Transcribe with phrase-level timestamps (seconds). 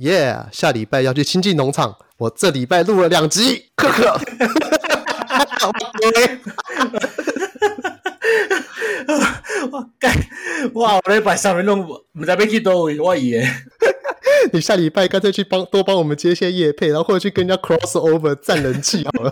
[0.00, 4.18] 耶、yeah，下礼拜要去亲近农场，我这礼拜录了两集，呵呵。
[9.70, 10.10] 我干，
[10.72, 10.98] 哇！
[11.04, 13.46] 我礼拜上面弄，唔知道要去多位，我以为。
[14.54, 19.30] 你下礼拜干脆去帮多帮我们接一些业配，然后或者去跟人家 cross over 占人气好了。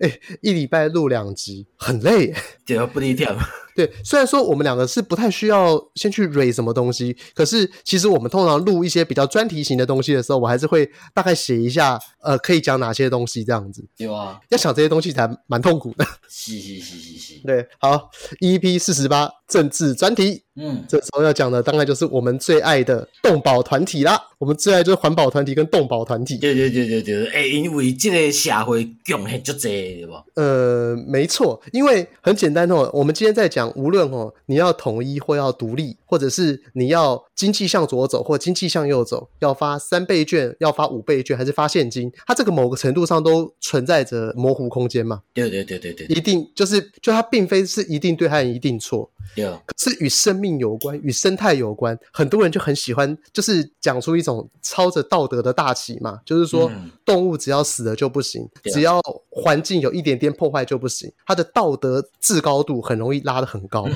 [0.00, 2.34] 哎、欸，一礼拜录两集，很累，
[2.64, 3.36] 这不低调。
[3.74, 13.86] 对，虽然说我们两个是不太需要先去 rate 什么东西，可是其实我们通常录一些比较专题型的东西的时候，我还是会大概写一下，呃，可以讲哪些东西这样子。
[13.96, 16.04] 有啊，要想这些东西才蛮痛苦的。
[16.28, 17.40] 嘻嘻嘻嘻嘻。
[17.46, 20.42] 对，好，EP 四十八政治专题。
[20.60, 24.20] 嗯，这时候要讲的当然就是我们最爱的动保团体啦。
[24.38, 26.38] 我们最爱就是环保团体跟动保团体。
[26.38, 30.24] 对对对对对，哎，因为这个社会贡献就这对吧？
[30.34, 45.22] 呃，没错，因为很简单哦，我们今天在讲，无论哦，你要统一或要独立，或者是你要经济向左走或经济向右走，要发三倍券，要发五倍券，还是发现金，它这个某个程度上都存在着模糊空间嘛？
[45.32, 49.08] 对对对对对，一定就是就它并非是一定对，还一定错。
[49.36, 63.88] 对，是与生命有关，与生态有关，很多人就很喜欢，就是讲出一种操着道德的大旗嘛，就是说、嗯、动物只要死了就不行，只要环境有一点点破坏就不行，它的道德制高度很容易拉得很高，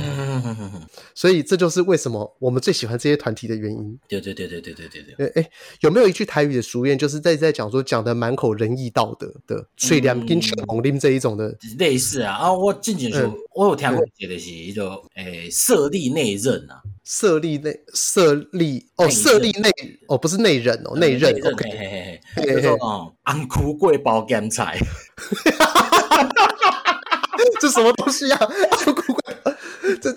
[1.16, 3.98] 所以这就是为什么我们最喜欢这些团体的原因。
[4.08, 5.26] 对对对对对对对对。
[5.34, 12.52] 哎，有没有一句台语的俗谚，就是在在讲说讲的满口仁义道德的，水凉跟全红林这一种的、嗯、类似啊啊！
[12.52, 19.70] 我之前说、嗯，我有听过一个是一种诶，设立内任啊，设立内设立哦，设立内
[20.08, 21.32] 哦，不是内任哦，内任。
[21.34, 24.78] OK，嘿嘿嘿，叫做哦，红龟粿包咸菜，
[27.60, 28.38] 这什么东西啊？
[28.84, 29.54] 红龟粿，
[30.00, 30.16] 这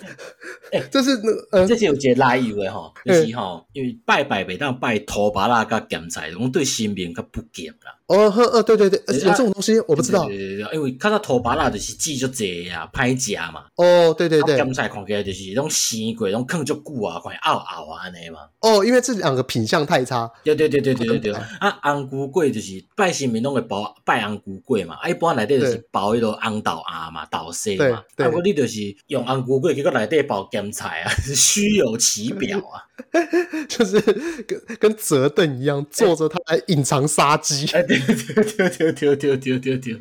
[0.71, 7.96] 哎，这是那呃，这是有一个来由的吼，就是吼，因为拜拜袂当拜土巴拉甲咸菜，拢对神明较不敬啦。
[8.07, 10.25] 哦呵呃对对对，有这种东西我不知道。
[10.27, 13.65] 对对对，因为看到头巴拉就是籽就济啊，歹食嘛。
[13.75, 18.39] 哦对对对，咸菜看起来就是拢生过，拢囥足久啊，快拗拗啊安尼嘛。
[18.61, 20.31] 哦，因为这两个品相太差。
[20.43, 21.33] 对对对对对对对。
[21.59, 28.01] 啊，红菇贵就是拜神明拢会包拜红菇贵嘛，啊一般内底就是包迄个红豆芽嘛，豆丝嘛。
[28.15, 28.25] 对。
[28.25, 32.87] 啊，不你就是用红菇贵，结果内底包咸菜啊， 虚有其表啊。
[33.69, 34.01] 就是
[34.47, 37.65] 跟跟折凳一样，坐着它来隐藏杀机。
[37.67, 39.97] 丢丢丢丢丢丢丢丢！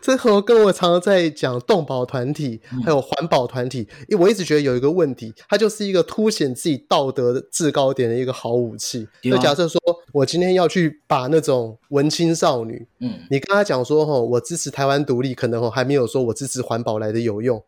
[0.00, 9.06] 这和跟我常常在讲动保团体，还有环保团体，因为我一直觉得有一个问题，它就是一个凸显自己道德的制高点的一个好武器。
[9.22, 9.78] 就假设说
[10.12, 17.62] 我今天要去把那种文青少女，嗯，你跟他讲说，吼，我支持台湾独立，可能还没有说我支持环保来的有用，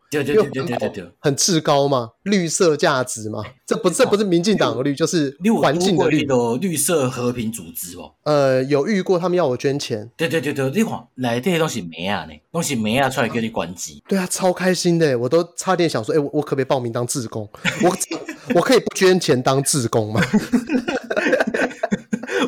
[1.19, 6.23] 很至高嘛，绿色价值嘛，这不这不是民进党的绿，就是环境的绿。
[6.23, 10.09] 有绿色和平组织哦，呃，有遇过，他们要我捐钱。
[10.17, 14.03] 对对对对，你看来这些东西没啊呢，东西没啊出来给你关机。
[14.07, 17.47] 对啊，超开心的，我都差点想说，哎，我我可不可以报名当志工？
[17.83, 17.95] 我
[18.55, 20.21] 我可以不捐钱当志工吗？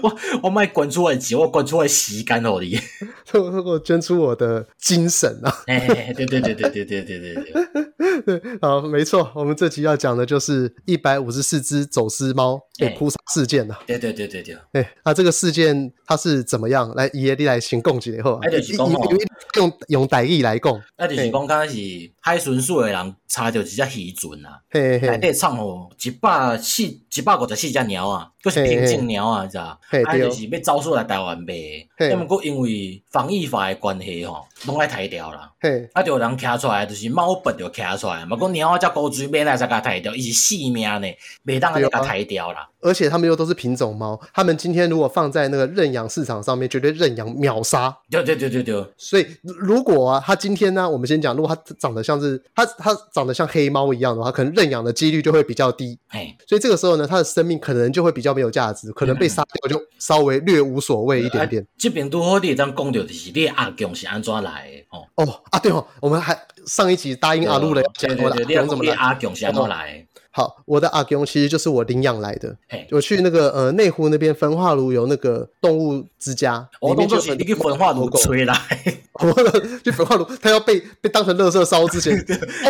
[0.04, 2.78] 我我卖滚出来钱，我滚出来时间给你，
[3.34, 5.64] 我我捐出我的精神啊！
[5.68, 7.54] 哎，对对对对对对对对对，
[8.26, 13.80] 对， 好，没错，我们这期要讲的就是一百五十四只走私猫被扑杀事件啊。
[13.86, 16.94] 对对对对对，哎，那这个事件它是怎么样？
[16.96, 18.90] 来，爷爷你来先讲一下好，哎，就是讲
[19.58, 21.78] 用用台语来讲，那就是讲刚开始
[22.20, 28.32] 海巡署的人查到一只渔船啊，内底藏哦一百四一百五十四只鸟啊。
[28.46, 29.80] 都是平静鸟啊，知道？
[30.06, 31.56] 啊，就是被招出来台湾卖，
[31.98, 35.52] 那么过因为防疫法的关系吼，拢来抬掉啦。
[35.94, 41.08] 啊，就有人徛出来，就是猫本就徛出来，嘛讲猫仔，只古锥，免来才甲抬掉，伊是性命呢，
[41.46, 42.68] 袂当安尼甲抬掉啦。
[42.86, 47.96] 而且他们又都是品种猫，他们今天如果放在那个认养市场上面，绝对认养秒杀。
[48.12, 48.86] 对对对对对。
[48.96, 55.98] 所以如果啊，他今天呢，我们先讲，如果他长得像是他他长得像黑猫一样的话，可能认养的几率就会比较低。
[56.10, 61.66] 哎，所以这个时候呢，他的生命可能就会比较没有价值，可能被杀掉就稍微略无所谓一点点。
[61.78, 65.08] 这边都好，你当讲到就是你阿公是安怎来的哦？
[65.16, 66.38] 哦啊，对哦，我们还
[66.68, 68.94] 上一集答应阿路了，讲过了，你怎么来？
[68.94, 70.06] 阿公是安怎来？
[70.36, 72.54] 好，我的阿公其实就是我领养来的。
[72.68, 78.54] 嘿，我去那个呃内湖那边焚化炉有那个动物之家，里面就是你去焚化炉吹来，
[79.24, 79.32] 我
[79.82, 82.14] 去焚化炉，它要被被当成垃圾烧之前，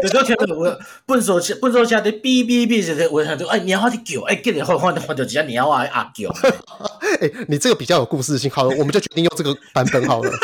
[0.04, 6.32] 有时候听到我笨手笨手下的哔哔哔的，我想说哎，你要的狗，哎，给你换换换掉几下，你要阿阿狗，
[7.20, 10.32] 哎，你这个比较有故事性，好了，我们就决定用这个版本好了。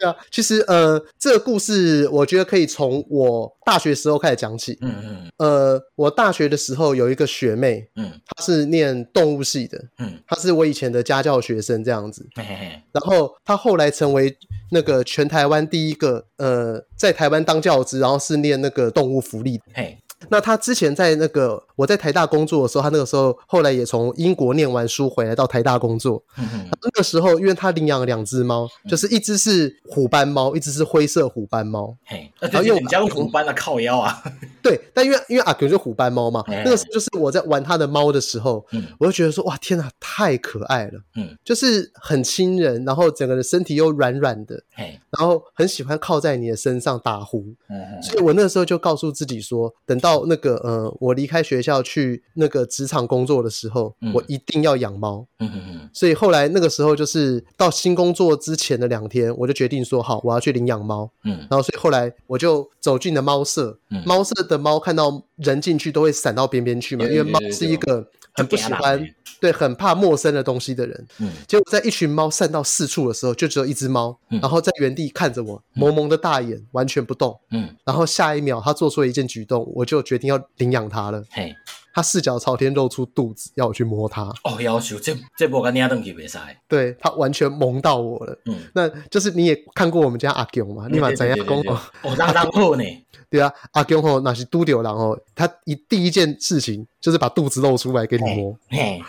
[0.00, 4.78] 对啊，其实呃，这个故事我觉得可以从我大学时候开始讲起。
[4.80, 5.30] 嗯嗯。
[5.36, 12.26] 呃，我大学的时候有一个学妹，嗯，她是念动物系的，嗯，她是我以前的家教学生这样子。
[12.34, 12.82] 嘿嘿嘿。
[12.92, 14.34] 然后她后来成为
[14.70, 19.60] 那个全台湾第一个呃，在台湾当教职，然后是念那个动物福利。
[19.74, 19.98] 嘿。
[20.28, 26.22] 那他之前在那个我在台大工作的时候，他那个时候后来也从英国念完书回来到台大工作。
[26.36, 26.68] 嗯嗯。
[26.82, 31.96] 那个时候，因为他领养了两只猫，就是一只是虎斑猫，一只是灰色虎斑猫。
[32.04, 34.22] 嘿，然后因为你家用虎斑的靠腰啊。
[34.62, 38.62] 对，但因为因为阿 Q 就是虎斑猫嘛，那个时候就是我在玩他的猫的时候，
[38.98, 41.00] 我就觉得说哇天哪，太可爱了。
[41.16, 44.62] 嗯，就是很亲人，然后整个人身体又软软的。
[44.74, 47.38] 嘿，然后很喜欢靠在你的身上打呼。
[47.70, 50.90] 嗯，所以我那个时候就告诉自己说，等到那个呃。
[50.98, 55.26] 我离开学校去那个职场工作的时候，嗯、我一定要养猫。
[55.38, 55.90] 嗯嗯嗯。
[55.92, 61.10] 所以后来那个时候，就是到新工作之前的两天，我就决定说好，我要去领养猫。
[61.24, 61.46] 嗯。
[61.50, 63.78] 然后所以后来我就走进了猫舍。
[63.90, 64.02] 嗯。
[64.06, 69.00] 猫舍的猫看到人进去都会闪到边边去嘛，因为猫是一个很不喜欢。
[69.40, 81.56] 对，很怕陌生的东西的人，嗯，结果在一群猫散到四处的时候，就只有一只猫，嗯，然后在原地看着我，萌萌的大眼，完全不动，嗯，然后下一秒，它做出了一件举动，我就决定要领养它了，嘿，
[81.92, 92.84] 它四脚朝天露出肚子，要我去摸他，哦，要求这这波跟你登记比赛，对，他完全萌到我了，嗯，那就是你也看过我们家阿强嘛，立马怎样讲哦，哦，当当好呢。
[93.30, 98.56] 对啊，阿公吼那是都丢人吼，他一第一件事情就是把肚子露出来给你摸。
[98.68, 99.02] 嘿，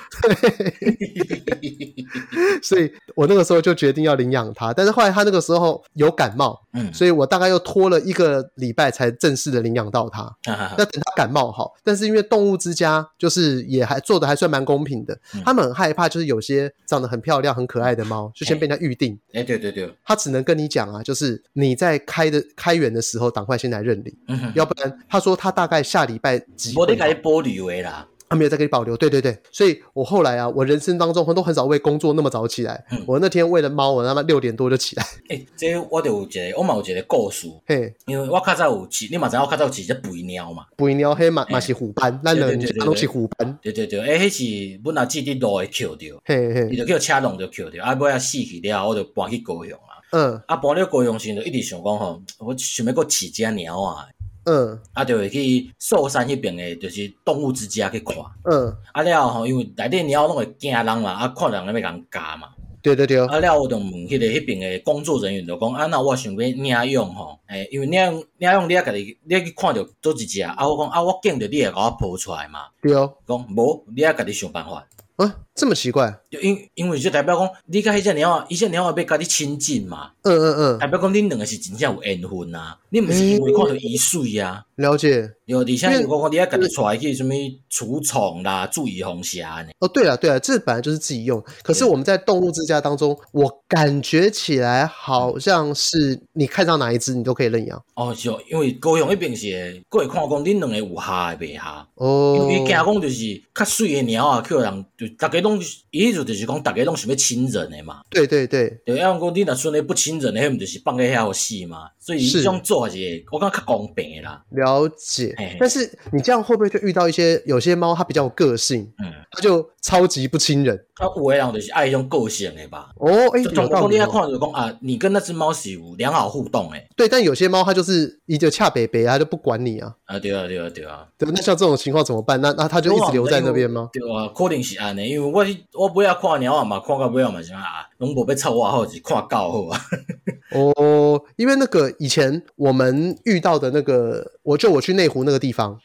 [2.64, 10.22] 所以我那个时候就决定要领养它，但是后来他那个时候有感冒，嗯，所以我大概又拖了一个礼拜才正式的领养到他。
[10.22, 19.20] 哈哈哈，那等它感冒好，但是因为动物之家就是也还做的还算蛮公平的，嗯，他们很害怕就是有些长得很漂亮很可爱的猫就先被人家预定。
[19.34, 24.16] 哎，对对对，他只能跟你讲啊，就是你在开的开园的时候，赶快先来认领。
[24.28, 26.74] 嗯，要不然，他说他大概下礼拜几。
[26.78, 28.96] 我得给你保留他没有再给你保留。
[28.96, 32.82] 对对对，所以我后来啊，我人生当中都很少为工作那么早起来。
[32.92, 35.04] 嗯、我那天为了猫，我他妈六点多就起来。
[35.28, 37.50] 哎、欸，这我就有一个，我嘛有一个故事。
[37.66, 40.64] 嘿，因为我较早有饲，你嘛知道我较早有饲只肥猫嘛？
[40.78, 43.60] 肥猫嘿嘛嘛是虎斑，咱两只都是虎斑。
[43.62, 50.00] 对对对，哎、欸，迄是阮阿姊伫路会捡到，嘿嘿，伊就叫车龙就捡到，啊，尾仔死去了，我就搬去高雄啊。
[50.12, 54.08] 嗯，啊，搬了高雄时就一直想讲吼，我想要搁饲只猫啊。
[54.46, 58.16] 嗯，啊，就会去寿山迄边诶，就是动物之家去看。
[58.46, 62.50] 嗯，啊了后吼，因为内底猫拢会惊人嘛，啊，看人要甲人咬嘛。
[62.82, 63.20] 对对对。
[63.28, 68.02] 啊了后，我就问迄个迄边诶工作人员就讲，啊，那我想要领养吼，诶，因为领
[68.38, 72.62] 领养你啊，家己你去看着做一只，啊，我讲啊，我见着你会甲我抱出来嘛。
[72.82, 73.14] 对哦。
[73.28, 74.88] 讲无，你啊，家己想办法。
[75.22, 76.20] 啊，这么奇怪？
[76.30, 80.12] 就因因为就代表讲，你甲迄只猫，伊只猫要甲你亲近嘛。
[80.24, 80.80] 嗯嗯嗯。
[80.80, 84.66] 代表讲恁两个是真正有缘分啊，你毋是因为看到伊水啊。
[84.76, 85.32] 了解。
[85.52, 87.34] 有，而且如果讲你要家己带去什么
[87.70, 89.70] 除虫啦，注意红霞呢？
[89.80, 91.44] 哦，对了对了，这本来就是自己用。
[91.62, 97.82] 可是我们在动物之家当中，我感觉起来好像是你看上哪一只，你都可以认养。
[97.96, 101.88] 哦，是哦，因为高雄那边是，过会看讲恁两个有下的袂下。
[101.96, 102.38] 哦。
[102.42, 105.60] 因为惊讲就是较水的猫啊，去人就大家拢
[105.92, 108.02] 意思就是讲大家拢想要亲人的嘛。
[108.10, 108.70] 对对对。
[108.86, 111.90] 对，要讲你若选的不亲人的，迄毋就是放在遐死嘛。
[112.20, 114.44] 所以这种做法是，我感觉较公平的啦。
[114.50, 115.36] 了解。
[115.60, 120.76] 但是你这样会不会就遇到一些有些猫它比较有个性，嗯，它就超级不亲人。
[120.96, 122.90] 啊，有的人就是爱一种个性的吧。
[122.98, 126.88] 哦，哎、欸，就从你来看就讲啊，你跟那只猫是有良好互动诶。
[126.96, 129.96] 对，但有些猫它就是一就恰北北啊，就不管你啊。
[130.06, 131.08] 啊，对啊，对啊，对啊。
[131.18, 132.40] 对，那像这种情况怎么办？
[132.42, 133.90] 那那它就一直留在那边吗？
[133.92, 139.82] 对啊，可能是安尼，因为我我不要看鸟啊嘛，看到不要嘛是啊，拢无要凑我好，是看狗好啊。
[140.54, 145.80] 哦，因为那个以前我们遇到的那个，我就我去内湖那个地方，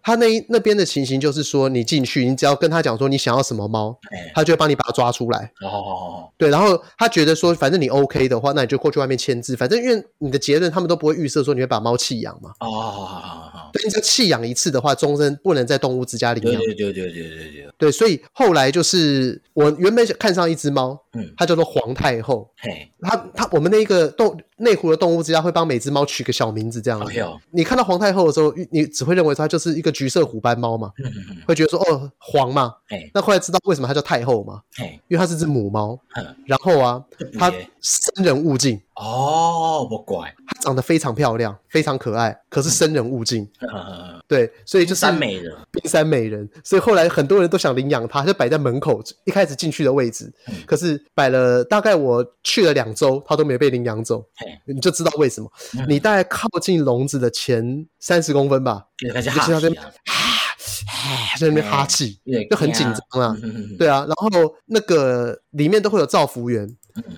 [0.00, 3.98] 他那那边的情形就是说，你进去，你只要跟他讲说你想要什么猫，
[4.32, 5.50] 他就会帮你把它抓出来。
[5.60, 12.50] 哦哦哦，对，然后他觉得说，反正你 OK 的话，那你就过去外面签字，反正因为你的结论他们都不会预设说你会把猫弃养嘛。
[12.60, 16.62] 哦好好好好，对，你只要弃养一次的话，终身不能在动物之家领养。
[16.62, 17.68] 对对对对对对对。
[17.76, 22.48] 对，所以后来就是我原本想看上一只猫，嗯，它叫做皇太后。
[22.58, 27.10] 嘿，它它我们那个动内湖的动物之家会帮每只猫取个小名字，这样子。
[27.10, 27.38] Okay 哦。
[27.50, 32.74] 你看到皇太后的时候，你只会认为它就是一个橘色虎斑猫嘛，嗯嗯嗯，会觉得说哦黄嘛。
[32.88, 34.60] 嘿，那后来知道为什么它叫太后嘛？
[34.76, 35.98] 嘿，因为它是只母猫。
[36.16, 37.02] 嗯，然后啊，
[37.38, 38.80] 它生人勿近。
[38.96, 43.46] 哦，不怪，她长得非常漂亮，非常可爱，可是生人勿近。
[44.26, 46.48] 对，所以就是冰山美人，冰山美人。
[46.64, 50.32] 所以后来很多人都想领养她，就摆在门口一开始进去的位置。
[50.64, 54.24] 可是摆了大概我去了两周，她都没被领养走。
[54.64, 55.50] 你就知道为什么？
[55.86, 59.74] 你大概靠近笼子的前三十公分吧，就在那边
[60.06, 62.18] 哈，在那边哈气，
[62.50, 63.36] 就很紧张啊。
[63.78, 66.66] 对啊，然后那个里面都会有造服员。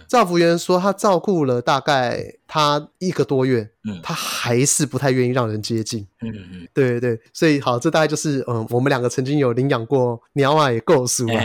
[0.08, 11.40] 照服员说，他照顾了大概他一个多月，嗯，他还是不太愿意让人接近，嗯嗯，对对对，所以好，这大概就是嗯，我们两个曾经有领养过鸟啊，也够熟了。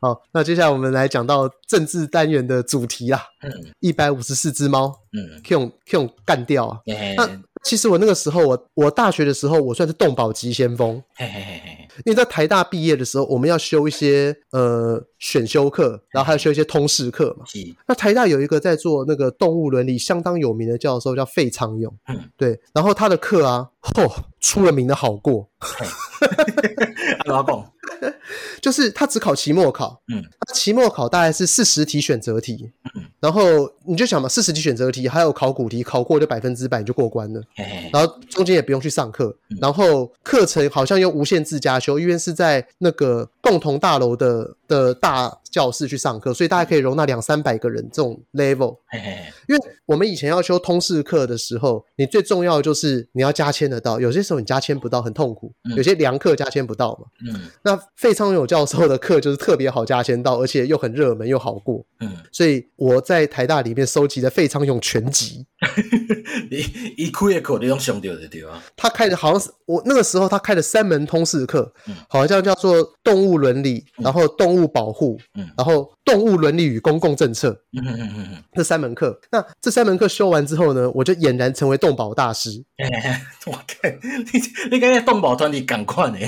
[0.00, 3.50] 好，那接下来我们来讲到政治单元的主题啦，嗯，
[3.80, 6.78] 一百五十四只猫，嗯，Q Q 干掉啊，
[7.16, 7.42] 那。
[7.62, 11.02] 其实我那个时候，我我大学的时候，我算是动保级先锋。
[11.14, 11.88] 嘿嘿嘿嘿。
[12.06, 17.44] 因为在台大毕业的时候，我们要修一些呃选修课，然后还要修一些通识课嘛。
[17.86, 21.94] 那台大有一个在做那个动物伦理相当有名的教授，叫费昌勇。
[22.08, 22.18] 嗯。
[22.36, 22.58] 对。
[22.72, 25.48] 然后他的课啊，嚯，出了名的好过。
[27.26, 27.64] 老公。
[28.60, 30.00] 就是他只考期末考。
[30.12, 30.22] 嗯。
[30.46, 32.70] 他期末考大概是四十题选择题。
[32.94, 33.04] 嗯。
[33.20, 37.40] 然后你就想嘛，四十题选择题，还有考古题，考过就百分之百你就过关了。
[37.54, 48.76] 嘿嘿，然后中间也不用去上课，嗯、然后课程好像又无限制加修，因为是在那个共同大楼的的大教室去上课，所以大概可以容纳两三百个人这种 level。
[48.88, 57.06] 嘿嘿嘿，因为我们以前要修通识课的时候，你最重要的就是你要加签得到，有些时候你加签不到很痛苦，有些良课加签不到嘛。
[57.32, 61.84] 嗯，那费昌勇教授的课就是特别好加签到，而且又很热门又好过。
[62.00, 65.46] 嗯，所以我在台大里面收集的费昌勇全集。
[66.50, 66.58] 你
[66.96, 68.62] 一开一口你都上掉的对吧？
[68.76, 72.74] 他开的好像是我那个时候他开的三门通识课，嗯、好像叫做
[73.04, 79.20] 动物伦理，嗯、然后动物保护，嗯、然后动物伦理与公共政策，嗯嗯嗯嗯，这三门课。
[79.30, 82.50] 那这三门课修完之后呢，我就俨然成为动保大师。
[82.78, 83.88] 欸、我靠
[84.32, 84.40] 你
[84.70, 86.18] 你感觉动保团体赶快呢，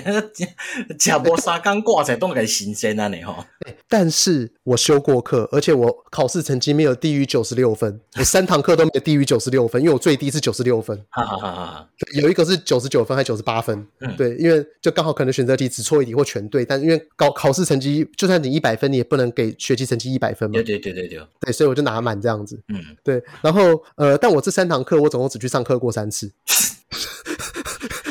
[0.99, 3.45] 假波沙刚挂在动个新鲜啊你哈。
[3.89, 10.97] 但是我修过课，而且我考试成绩没有低于九十六分，我三堂课都没有低于九十六分，因为我最低是九十六分。
[11.11, 13.87] 哈哈哈哈有一个是九十九分还是九十八分？
[14.01, 20.55] 嗯，对，因为就刚好可能选择题只错一题或全对，但因为高考试成绩就算你一百分，你也不能给学期成绩一百分嘛。
[20.55, 22.61] 对对对对对，对，所以我就拿满这样子。
[22.69, 26.33] 嗯，对，然后呃，但我这三堂课我总共只去上课过三次。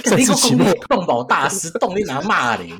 [0.05, 2.73] 三次期末动保大师动力拿骂你，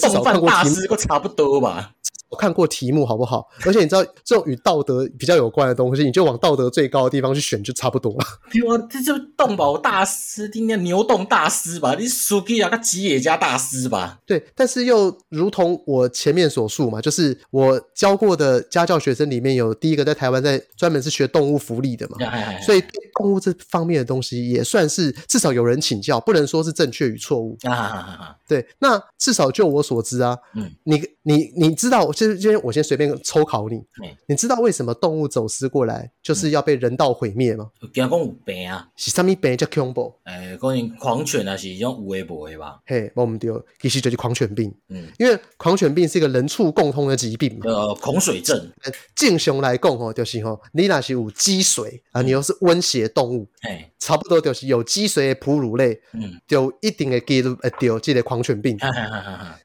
[0.00, 1.92] 动犯 大师都差不多吧。
[2.28, 3.46] 我看过题目好不好？
[3.64, 8.18] 而且你知道，这种与道德比较有关的东西，你就往道德最高的地方去选，就差不多了。
[8.66, 11.94] 哇，这就动保大师，今天牛动大师吧？
[11.94, 14.18] 你属于啊个吉野家大师吧？
[14.26, 22.16] 对，但是又如同我前面所述嘛，就是我教过的家教学生里面有第一个在台湾在专门是学动物福利的嘛，
[22.62, 22.90] 所以对
[23.20, 27.56] 动物这方面的东西也算是至少有人请教，不能说是正确与错误。
[27.62, 32.10] 啊，对，那至少就我所知啊，嗯，你你你知道。
[32.16, 33.78] 其实今天我先随便抽考你，
[34.26, 37.68] 你知道为什么动物走私过来就是要被人道毁灭吗？
[37.92, 38.88] 惊讲有病啊！
[38.96, 40.14] 是什么病叫恐怖？
[40.24, 42.80] 诶，可能狂犬啊是一种有诶无诶吧？
[42.86, 44.74] 嘿，我们对，其实就是狂犬病。
[44.88, 47.66] 嗯，因为狂犬病是一个人畜共通的疾病嘛。
[47.66, 48.72] 呃，恐水症。
[49.14, 58.74] 正常来讲吼，就是吼，你若是有积水啊，你又是温血动物，哎，差不多就是有积水的哺乳类，嗯，就一定的几率会得这个狂犬病。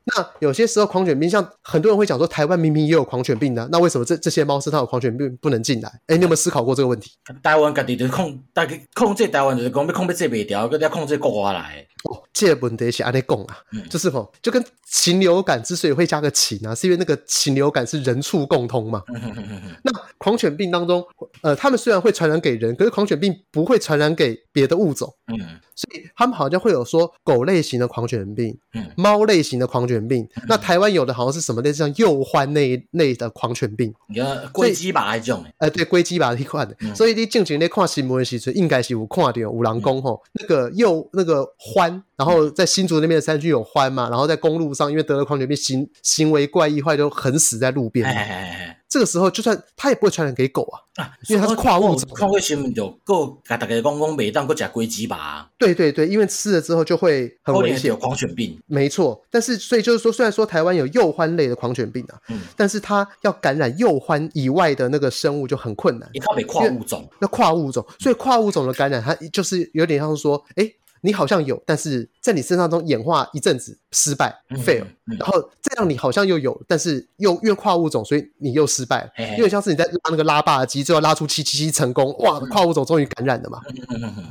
[0.03, 5.89] 那有些时候狂犬病，像很多人会讲说台湾明明也有狂犬病的，那为什么这这些猫是它有狂犬病不能进来？
[6.07, 7.11] 哎，你有没有思考过这个问题？
[7.41, 11.85] 台湾家己就是控，大概控制台湾就是讲要控制这袂掉，佮要控制国外来。
[12.03, 19.03] 哦，这个问题是安尼讲啊，嗯、就是吼，就跟禽流感之所以会加个禽啊，是因为那个禽流感是人畜共通嘛。
[19.09, 21.05] 嗯、哼哼哼那狂犬病当中，
[21.41, 25.13] 呃，他们虽然会传染给人，可是狂犬病不会传染给别的物种。
[25.27, 25.37] 嗯。
[25.73, 30.23] 所以他们好像会有说狗类型的狂犬病，嗯，猫类型的狂犬病。
[30.35, 36.75] 嗯、那台湾有的好像是什么类似像幼獾那一类的狂犬病，你看龟鸡吧那种，哎、呃，对，龟鸡吧那款的。
[36.81, 48.05] 嗯、所以你进前在看新闻的时候，应该是有看到有人讲吼，那个幼那个獾，然后在新竹那边的山区有獾嘛，然后在公路上因为得了狂犬病，行行为怪异，后来就横死在路边。
[48.87, 52.07] 这个时候，就算它也不会传染给狗啊，啊，因为它是跨物种。
[52.13, 55.49] 看过新闻就狗，大家讲讲每当过吃龟鸡吧。
[55.57, 58.61] 对对对，因为吃了之后就会很危险，有狂犬病。
[58.67, 66.07] 没错，但是所以就是说，虽然说台湾有幼獾类的狂犬病啊，嗯，但是它要感染幼獾以外的那个生物就很困难。
[66.19, 70.69] 它得跨物种，那跨物种，所以跨物种的感染，它就是有点像说，哎。
[71.01, 74.33] 你好像有，但是在你身上中演化一阵子，失败
[74.65, 74.85] fail，
[75.19, 83.59] 然后这样你好像又有，但是又因为跨物种，所以你又失败，因为像是你在拉那个拉霸机，最后拉出七七七成功，哇，跨物种终于感染了嘛。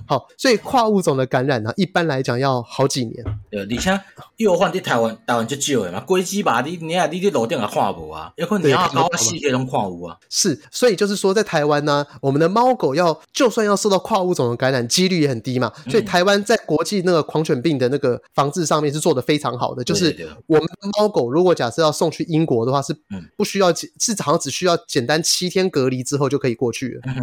[0.06, 3.24] 好，所以跨物种的感染呢，一般来讲要好几年。
[3.50, 4.00] 对，而且
[4.36, 10.16] 又换在台湾，台湾就少的嘛，龟鸡吧，你你啊，你你路顶也看无啊，有可能你要高细节拢看无啊。
[10.30, 15.70] 是，所以就是说，在台湾呢，我们的猫狗要就算要受到跨物种的感染，几率也很低嘛。
[15.88, 20.16] 所以台湾在国际那个狂犬病的那个防治上面是做的非常好的，就是
[20.46, 22.96] 我们猫狗如果假设要送去英国的话，是
[23.36, 27.14] 不需要，是好像只需要简单七天隔离之后就可以过去了，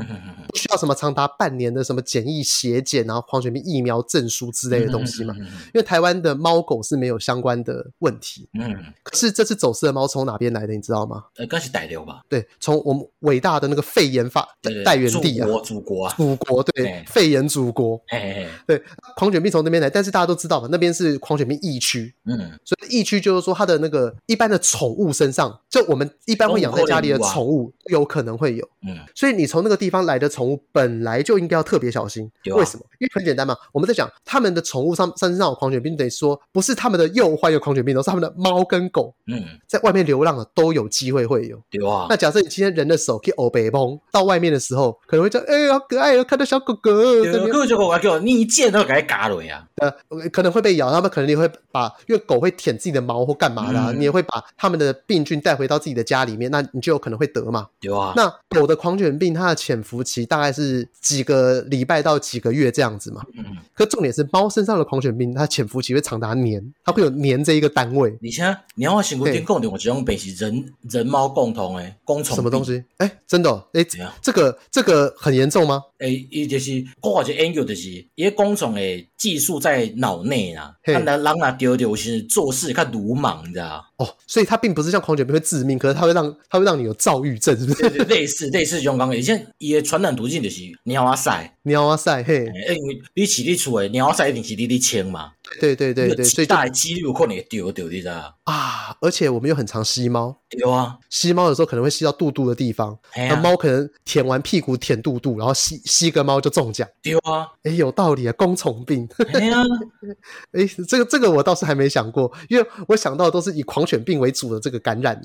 [0.47, 5.35] 不需要什么长达半年的什么检疫血检，然后狂犬病疫苗证书之类的东西嘛。
[5.37, 8.47] 因为台湾的猫狗是没有相关的问题。
[8.59, 11.23] 嗯，可是这次走私的猫从哪边来的，你知道吗？
[11.37, 12.21] 应该是带流吧？
[12.29, 14.47] 对，从我们伟大的那个肺炎发
[14.83, 18.01] 带源地啊，祖国啊，祖国对，肺炎祖国。
[18.09, 18.81] 哎对，
[19.15, 22.13] 狂犬病从那边来，但是大家都知道嘛，那边是狂犬病疫区。
[22.27, 28.67] 嗯，所以疫区就是说，它的那个一般的宠物身上，就我们一般会养在家里的宠物，有可能会有。
[28.85, 32.29] 嗯，所以你从那个地方来的宠物，本来就应该要特别小心。
[32.53, 32.83] 为什么？
[32.99, 39.13] 因为很简单嘛，我们在讲他们的宠物上身上有狂犬病，等于说不是他们的幼患有狂犬病，都是他们的猫跟狗。
[39.27, 41.57] 嗯，在外面流浪的都有机会会有。
[41.69, 42.07] 对啊。
[42.09, 46.91] 那假设你今天人的手可以欧北风到外面的时候，可能会叫哎，好可爱哦，看到小狗狗。
[47.23, 49.65] 对，狗就狗叫你一见都给它嘎了呀。
[49.77, 49.91] 呃，
[50.31, 57.67] 可能会被咬，他们可能也会把，因为狗会舔自己的毛或干嘛的，你也会把他们的病菌带回到自己的家里面，那你就有可能会得嘛。
[57.81, 58.13] 有啊。
[58.15, 63.21] 那狗的狂犬病，它的潜伏期大概是几个礼拜到几个月这样子嘛。
[63.37, 63.43] 嗯。
[63.73, 68.17] 可重点是猫身上的狂犬病，它潜伏期会长达年，它会有年这一个单位。
[68.21, 72.35] 你像你要先跟共同，我只用北极人人猫共同诶，共虫。
[72.35, 72.83] 什么东西？
[72.97, 73.67] 哎，真的？
[73.73, 73.85] 哎，
[74.21, 75.83] 这个这个很严重吗？
[75.99, 83.86] 哎，伊就是国外就研究就是，伊个共虫诶技术在脑内啊，看来人啊丢丢是做事看鲁莽，你知道？
[83.97, 87.89] 哦，所以它并不是像狂犬病会致命，可是它会让它会让你有躁郁症，是不是？
[88.05, 95.31] 类似类似种讲诶，现伊个传染途径就是鸟啊塞，鸟啊塞嘿，因为你饲你厝诶鸟啊塞一定是你咧清嘛。
[95.61, 98.97] 对对对对，最大的几率有可能会丢丢，的啊啊？
[98.99, 109.63] 而且我们又很常吸猫，有啊，吸猫的时候可能会吸到肚肚的地方，那猫可能舔完屁股舔肚肚，然后吸吸个猫就中奖，丢啊，哎，有道理啊，弓虫病，哎呀，
[110.51, 115.19] 哎，这个这个我倒是还没想过，因为我想到的都是以狂犬病为主的这个感染，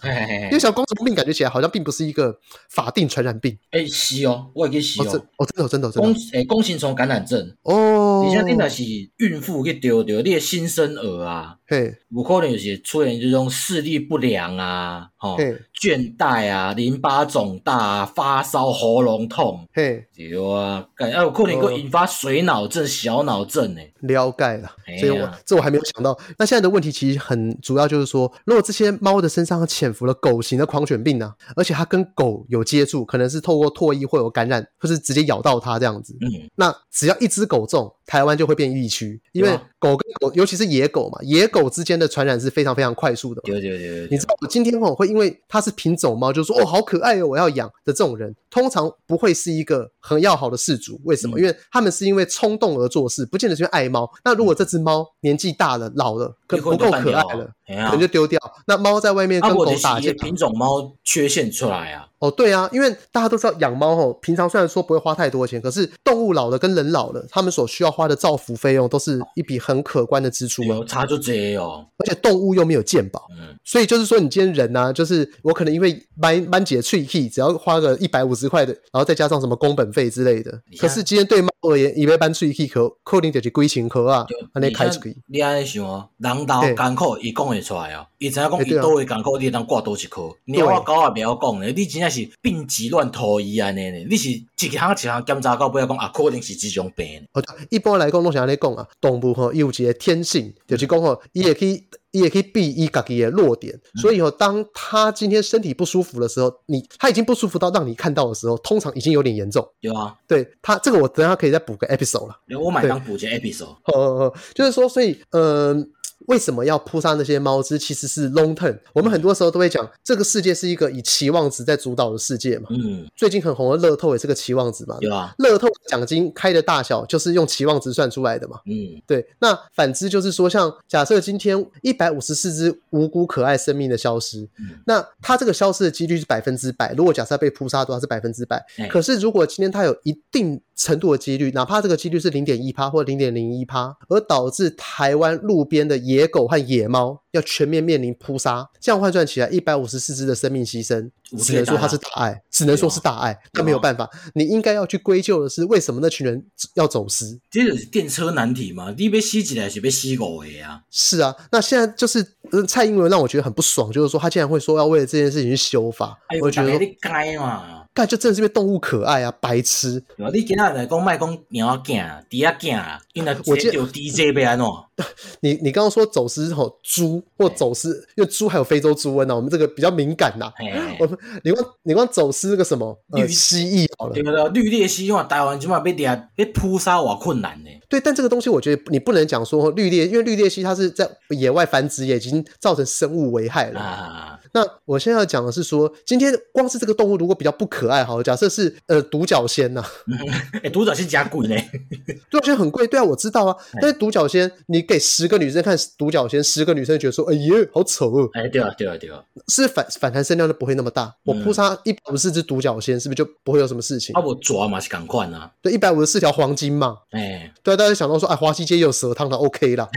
[0.44, 2.38] 因为小公主病感觉起来好像并不是一个
[2.70, 5.04] 法定传染病，哎，是哦，我也可以吸哦，
[5.36, 7.54] 哦，真的真的真的，弓哎弓形虫感染症。
[7.62, 8.84] 哦，你像你那是
[9.16, 15.38] 孕妇去丢丢，你的新生儿啊，嘿，有可能有些出现这种视力不良啊，吼，
[15.80, 23.80] 倦怠啊，淋巴肿大啊，发烧、喉咙痛，嘿，有啊，感觉有可能会引发水脑症、小脑症呢。
[24.00, 26.14] 了解了，所以我这我还没有想到。
[26.36, 43.40] 那现在的问题其实很主要，就是说，如果这些猫的身上潜伏了狗型的狂犬病呢，而且它跟狗有接触，可能是透过唾液会有感染，或是直接咬到它这样子，嗯，那只要一只狗中，台湾就会变疫区，因为狗跟狗，尤其是野狗嘛，野狗之间的传染是非常非常快速的。
[43.42, 51.00] 对对对，你知道我今天我会因为它是品种猫，就说哦好可爱哦，我要养的这种人，通常不会是一个很要好的事主。
[51.04, 51.38] 为什么？
[51.38, 54.10] 因为他们是因为冲动而做事，不见得是因为爱猫。
[54.24, 58.40] 那如果这只猫年纪大了、老了，可不够可爱了，可能就丢掉。
[58.66, 62.08] 那猫在外面跟狗打架，品种猫缺陷出来啊。
[62.22, 70.78] 哦，对啊，因为大家都知道养猫吼，平常虽然说不会花太多钱，可是动物老了跟人老了，他们所需要花的照福费用都是一笔很可观的支出啊。
[70.86, 80.62] 差就这哦，而且动物又没有健保，嗯，所以就是说你今天人呢，就是我可能因为班班节脆 key，只要花个一百五十块的，然后再加上什么工本费之类的。
[80.78, 85.16] 可是今天对猫而言，一百班脆 key 可可能就是几千块啊，安尼开出去。
[85.26, 90.30] 你安尼想哦，人道艰苦，伊讲会出来哦，伊知影讲伊都会艰苦，你当挂多一颗。
[90.44, 94.06] 你我狗也不要讲咧，你真正是病急乱投医安尼呢？
[94.08, 97.26] 你是一项一项检查到不要讲啊，可能是这种病。
[97.32, 103.74] 哦，一般来讲，拢是安尼讲啊，动物吼有一个天性，就是讲吼，伊也可以，伊也可以避伊家己的弱点。
[104.00, 109.66] 所以吼，当他今天身体不舒服的时候，你他已经不舒服到让你看到的时候，通常已经有点严重。
[109.80, 112.36] 有啊，对他这个，我等下可以再补个 episode 了。
[112.60, 113.64] 我买当补个 episode。
[113.64, 115.90] 哦哦哦，就是说，所以，嗯。
[116.26, 117.78] 为什么要扑杀那些猫只？
[117.78, 118.78] 其实是 long term。
[118.92, 122.68] 我们很多时候都会讲，这个世界是一个以期望值在主导的世界嘛。
[122.70, 123.06] 嗯。
[123.16, 124.96] 最近很红的乐透也是个期望值嘛。
[125.00, 125.34] 有啊。
[125.38, 128.58] 乐透奖金开的大小就是用期望值算出来的嘛。
[128.66, 129.00] 嗯。
[129.06, 129.26] 对。
[129.40, 136.92] 那反之就是说，像假设今天一百五十四只无辜可爱生命的消失，嗯、那它这个消失的几率是百分之百。
[136.94, 138.64] 如果假设被扑杀的话是百分之百。
[138.90, 157.38] 可是如果今天它有一定程度的几率，哪怕这个几率是零点一趴或零点零一趴，而导致台湾路边的野狗和野猫要全面面临扑杀，这样换算起来，一百五十四只的生命牺牲，只能说它是大爱，只能说是大爱，那没有办法，你应该要去归咎的是为什么那群人要走私？
[157.50, 158.94] 这是电车难题嘛？
[158.96, 160.82] 你被吸进来是被吸狗的呀？
[160.90, 162.24] 是啊，那现在就是
[162.68, 167.78] 蔡英文让我觉得很不爽，就是说他竟然会说要为了这件事情去修法，哎、我觉得你该嘛。
[167.94, 170.02] 但就真的是因为动物可爱啊，白痴！
[170.32, 174.66] 你今仔来讲卖讲猫仔囝、猪仔囝，因为我有 DJ 被安怎？
[175.40, 180.52] 你你刚刚说走私吼猪或走私，因为猪还有非洲猪瘟呢，我们这个比较敏感呐。
[181.00, 184.48] 我们你光你光走私那个什么绿蜥蜴好了，对不对？
[184.50, 187.70] 绿鬣蜥话台湾起码被点被扑杀哇困难呢。
[187.88, 193.80] 对，但这个东西我觉得你不能讲说绿鬣，因为绿鬣蜥它是在野外繁殖，也已经造成生物危害了。
[193.80, 199.82] 啊、那我现在要讲的是说，今天光是这个动物如果比较不可爱，好，假设是呃独角仙呐，
[200.62, 201.56] 哎，独角仙加贵呢，
[202.30, 203.56] 独角仙很贵，对啊，我知道啊。
[203.80, 208.28] 但是独角仙，你给十个女生看独角仙，十个女生觉得说，哎呀，好丑哦。
[208.34, 211.14] 哎，对啊，对啊，对啊，是反反弹声量就不会那么大。
[211.24, 214.14] 我扑杀一百五十四只独角仙，是不是就不会有什么事情？
[214.14, 215.50] 啊，我抓嘛是赶快啊。
[215.62, 216.98] 对，一百五十四条黄金嘛。
[217.10, 217.76] 哎，对啊。
[217.76, 219.88] 大家想到说，哎，华西街有蛇汤的，OK 啦。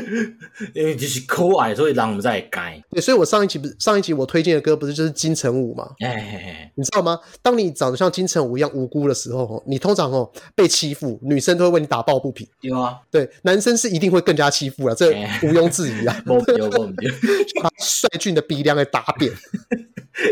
[0.74, 2.82] 因为就是可爱，所以让我们在改。
[2.90, 5.90] 对，所以我上一期不是上一期我推荐的歌，不是就是金城武嘛？
[6.00, 7.18] 哎，嘿嘿你知道吗？
[7.42, 12.46] 当你长得像金城武一样无辜的时候，你通常哦被欺负，女生都会为你打抱不平。
[12.60, 15.10] 有啊，对，男生是一定会更加欺负了，这
[15.42, 16.22] 毋庸置疑啊。
[16.24, 19.32] 没有，没有，没有，把帅俊的鼻梁给打扁。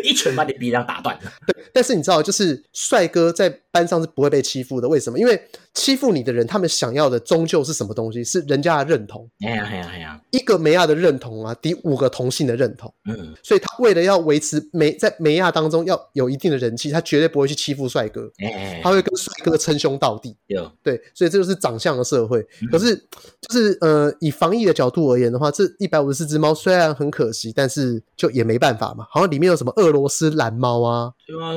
[0.04, 1.18] 一拳把你鼻梁打断。
[1.46, 4.88] 对，但是你知道，就是帅哥在班上是不会被欺负的。
[4.88, 5.18] 为什么？
[5.18, 5.40] 因为
[5.74, 8.22] 欺负你的人，他们想要的终究是什么东西？
[8.24, 9.28] 是人家的认同。
[9.46, 10.20] 哎呀，哎呀，哎呀！
[10.30, 12.92] 一个梅亚的认同啊，抵五个同性的认同。
[13.08, 18.30] 嗯，所以他为了要维持梅在梅亚当中要有一定的人气，他绝对不会去欺负帅哥。
[18.38, 20.36] 哎，他会跟帅哥称兄道弟。
[20.48, 22.44] 有对，所以这就是长相的社会。
[22.70, 22.96] 可是，
[23.40, 29.06] 就是呃，以防疫的角度而言的话，这一百五十四只猫虽然很可惜，但是就也没办法嘛。
[29.10, 29.69] 好像里面有什么？
[29.76, 31.12] 俄罗斯蓝猫啊，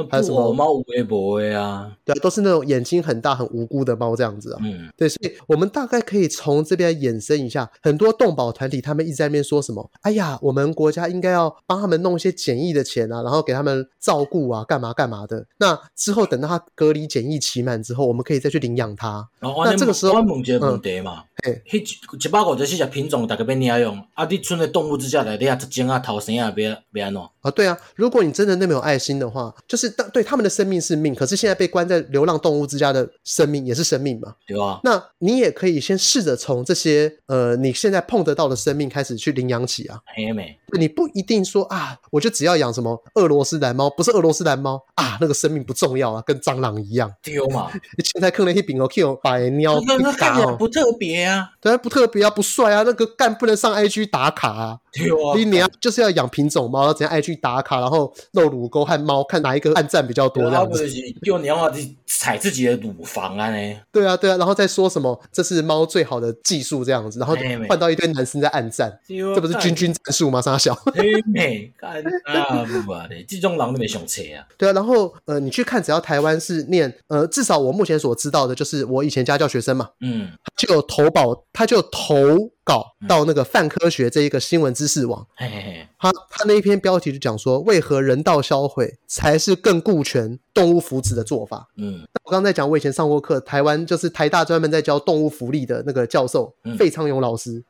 [0.09, 1.91] 还有什么猫微博啊？
[2.05, 4.59] 对啊，都是那种眼睛很大、很无辜的猫这样子啊。
[4.61, 9.89] 嗯，对，所以我们大概可以从这边衍生一下，很多动保团体他们一直在那边说什么？
[10.01, 15.45] 哎呀，我们国家应该要帮他们弄一些检疫的钱啊，然后给他们照顾啊，干嘛干嘛的。
[15.57, 19.27] 那之后等到他隔离检疫期满之后，我们可以再去领养他。
[19.39, 21.79] 哦、那这个时候，问一个问题嘛，嘿、嗯，
[22.19, 24.03] 一百五十四只品种大概要哪样用？
[24.13, 27.21] 啊，你存在动物之家来，你啊，只啊、头生啊，别别安怎？
[27.41, 34.79] 啊，对啊，如果你真的那么有爱心的话，就是当对他们的生命是命，可是现在被关在流浪动物之家的生命也是生命嘛，对啊。
[34.83, 39.99] 那你也可以先试着从这些呃你现在碰得到的生命开始去领养起啊。
[40.15, 47.11] 很美，你不一定说啊，我就只要养什么俄罗斯蓝猫，不是俄罗斯蓝猫啊，那个生命不重要啊，跟蟑螂一样。
[47.23, 47.71] 丢嘛，
[48.03, 54.79] 现在坑了一饼哦，Q 百鸟不打哦，不特别啊，对啊，不特别啊，不帅啊，那个干不能上 IG 打卡啊。
[54.93, 60.87] 对啊，你你要就是要养品种猫，怎样爱去打卡，然后露乳沟和猫，看哪一个暗赞比较多这样子。
[61.23, 61.73] 用你要
[62.05, 63.79] 踩自己的乳房啊呢？
[63.91, 67.35] 对啊，对啊，然后再说什么这是猫最好的技术这样子，然后
[67.67, 70.41] 换到一堆男生在暗赞，这不是君君战术吗？
[70.41, 70.73] 三小。
[70.93, 74.45] 嘿，看啊，不啊的，这种狼都没想车啊。
[74.57, 82.52] 对啊，然后呃，你去看，只要台湾是念呃，至少我目前所知道的，就是我以前家教学生嘛，嗯，就有投保，他就投。
[82.63, 91.67] 稿到那个泛科学这一个新闻知识网，嘿嘿嘿，他他那一篇标题就讲说，为何人道销毁才是更顾全动物福祉的做法？
[91.77, 97.63] 嗯，那我刚刚在讲，我以前上过课，台湾就是台大专门在教动物福利的那个教授费昌勇老师，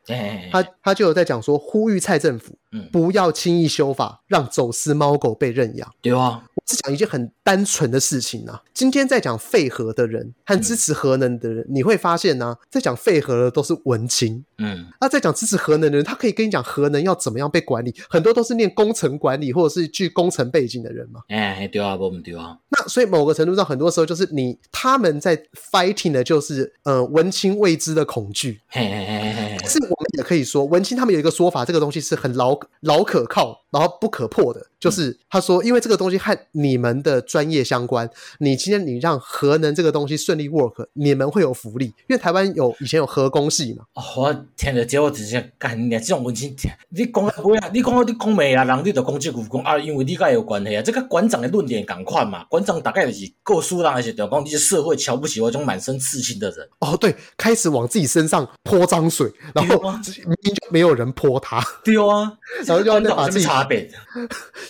[0.52, 5.92] 他他就有在讲说，呼吁蔡政府，嗯，不要轻易修法，让走私猫狗被认养。
[6.02, 6.44] 对啊。
[6.66, 8.64] 是讲一件很单纯的事情啊。
[8.74, 14.46] 今天在讲废核的人和支持核能的人，嗯、你会发现呢、啊，在讲废核的都是文青。
[14.60, 21.22] 嗯，那在讲支持核能的人，他可以跟你讲核能要怎么样被管理，很多都是念工程管理或者是具工程背景的人嘛。
[21.28, 22.58] 哎，对啊，不对啊。
[22.70, 25.36] 那所以某个程度上，很多时候就是你他们在
[25.72, 28.62] fighting 的就是呃文青未知的恐惧。
[28.68, 29.68] 嘿嘿嘿嘿嘿。
[29.68, 34.68] 是我们也可以说，文青他们有一个说法，这个东西是很老老可靠，然后不可破的。
[34.84, 41.86] 就是他说，因为这个东西和你们的专业相关，你今天你让核能这个东西顺利 work，你们会有福利。
[41.86, 43.86] 因为台湾有以前有核工系嘛。
[43.94, 46.54] 哦，我天哪，结果直接干你这种文青，
[46.90, 47.70] 你讲不呀？
[47.74, 48.66] 你讲你讲没啊？
[48.66, 50.82] 人你就讲这句讲啊，因为你跟有关系啊。
[50.82, 56.68] 这个馆长的论点赶快嘛，馆长大概就是告诉人一些，就讲这些社会瞧不起我这种满身刺青的人。
[56.80, 61.64] 哦，对，开始往自己身上泼脏水，然后明明就没有人泼他。
[61.86, 63.90] 对啊，然后就要把自己泼差别，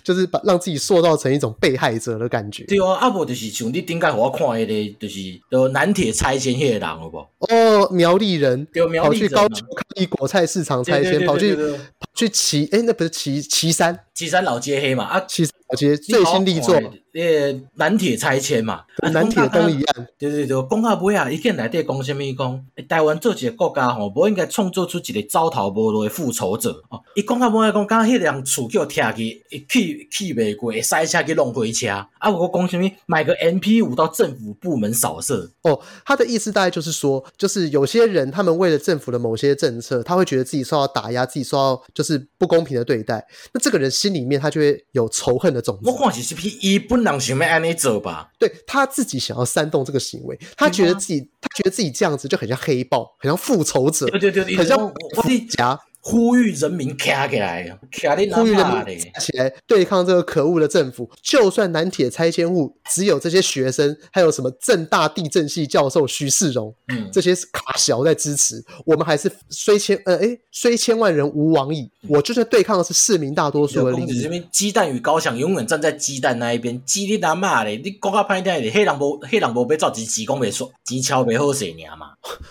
[0.03, 2.63] 就是把让自己塑造成一种被害者的感觉。
[2.65, 7.29] 对啊，啊无就是像你顶盖我看迄个，就是就南铁拆迁迄个人，好不好？
[7.39, 11.73] 哦，苗栗人，对，苗栗人跑去高雄抗议果菜市场拆迁，跑去跑
[12.13, 15.05] 去旗，哎，那不是旗旗山，旗山老街黑嘛？
[15.05, 16.79] 啊，旗山老街最新力作。
[17.13, 18.81] 呃，南铁拆迁嘛，
[19.13, 22.65] 南铁东一案，对对对，讲到尾啊，一见内底讲啥物讲？
[22.89, 26.99] 台湾做一个国家吼，无应该创造出一个走投无路的复仇者哦。
[27.15, 31.87] 伊讲到尾讲，刚迄辆厝叫拆去，去去袂过，塞车去弄回车。
[31.87, 32.89] 啊，我讲啥物？
[33.05, 35.51] 买个 MP 五到政府部门扫射。
[35.61, 43.23] 哦，他的意思大概就是说，就是有些人他们为了政府的某些政策，他会觉得自己受到打压，自己受到就是不公平的对待。
[43.53, 47.03] 那这个人心里面他就会有仇恨的我看是是批一本。
[47.03, 55.77] 人想要按你走吧，对，他自己想要煽动这个行为，他觉得自己，他觉得自己这样子就很像黑豹，很像复仇者，对对对，很像我自己夹。
[56.05, 61.09] 呼吁人民卡起来，卡起来，呼吁人民起来对抗这个可恶的政府。
[61.21, 71.89] 就算南铁拆迁户只有这些学生，还有什么正大地震系教授徐世荣，嗯，这些卡小在支持，我们还是虽千呃哎虽千万人吾往矣。
[72.09, 74.21] 我就是对抗的是市民大多数的利益。
[74.21, 76.83] 这边鸡蛋与高墙永远站在鸡蛋那一边。
[76.85, 82.07] 鸡你他妈的，你国家歹点，黑人无黑人无被造成几公没说，几桥没好水嘛。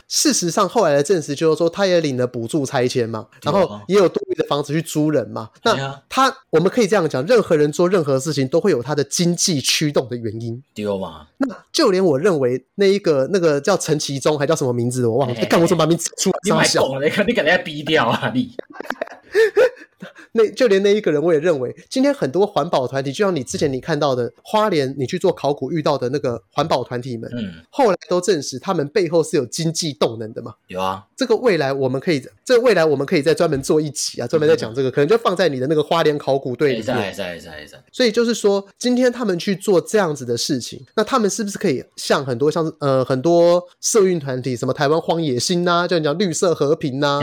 [0.09, 3.27] 事实上，后来的证实就是说，他也领了补助拆迁嘛。
[3.43, 5.51] 然后也有多余的房子去租人嘛？
[5.65, 11.27] 那他我们可以这样讲，任何人做任何事情都会有他的经济驱动的原因，对吗？
[11.39, 16.39] 那就连我认为那一个那个叫陈其中还叫什么名字我忘了，干我怎么把名字出来？
[16.45, 17.05] 你买懂了？
[17.05, 18.31] 你肯定给人家逼掉啊！
[18.35, 18.55] 你。
[20.33, 30.55] 那就连那一个人，我也认为，今天很多环保团体，就像你之前你看到的花莲，你去做考古遇到的那个环保团体们，嗯，后来都证实他们背后是有经济动能的嘛。
[30.69, 36.85] 有啊，这个未来我们可以，这个未来我们可以再专门做一集啊，专门在讲这个，可能就放在你的那个花莲考古队里面。
[36.85, 37.83] 在在在在。
[37.93, 47.21] 所以就是说，今天他们去做这样子的事情，那他们是不是可以像很多像呃很多社运团体，什么台湾荒野心呐，就你讲绿色和平呐。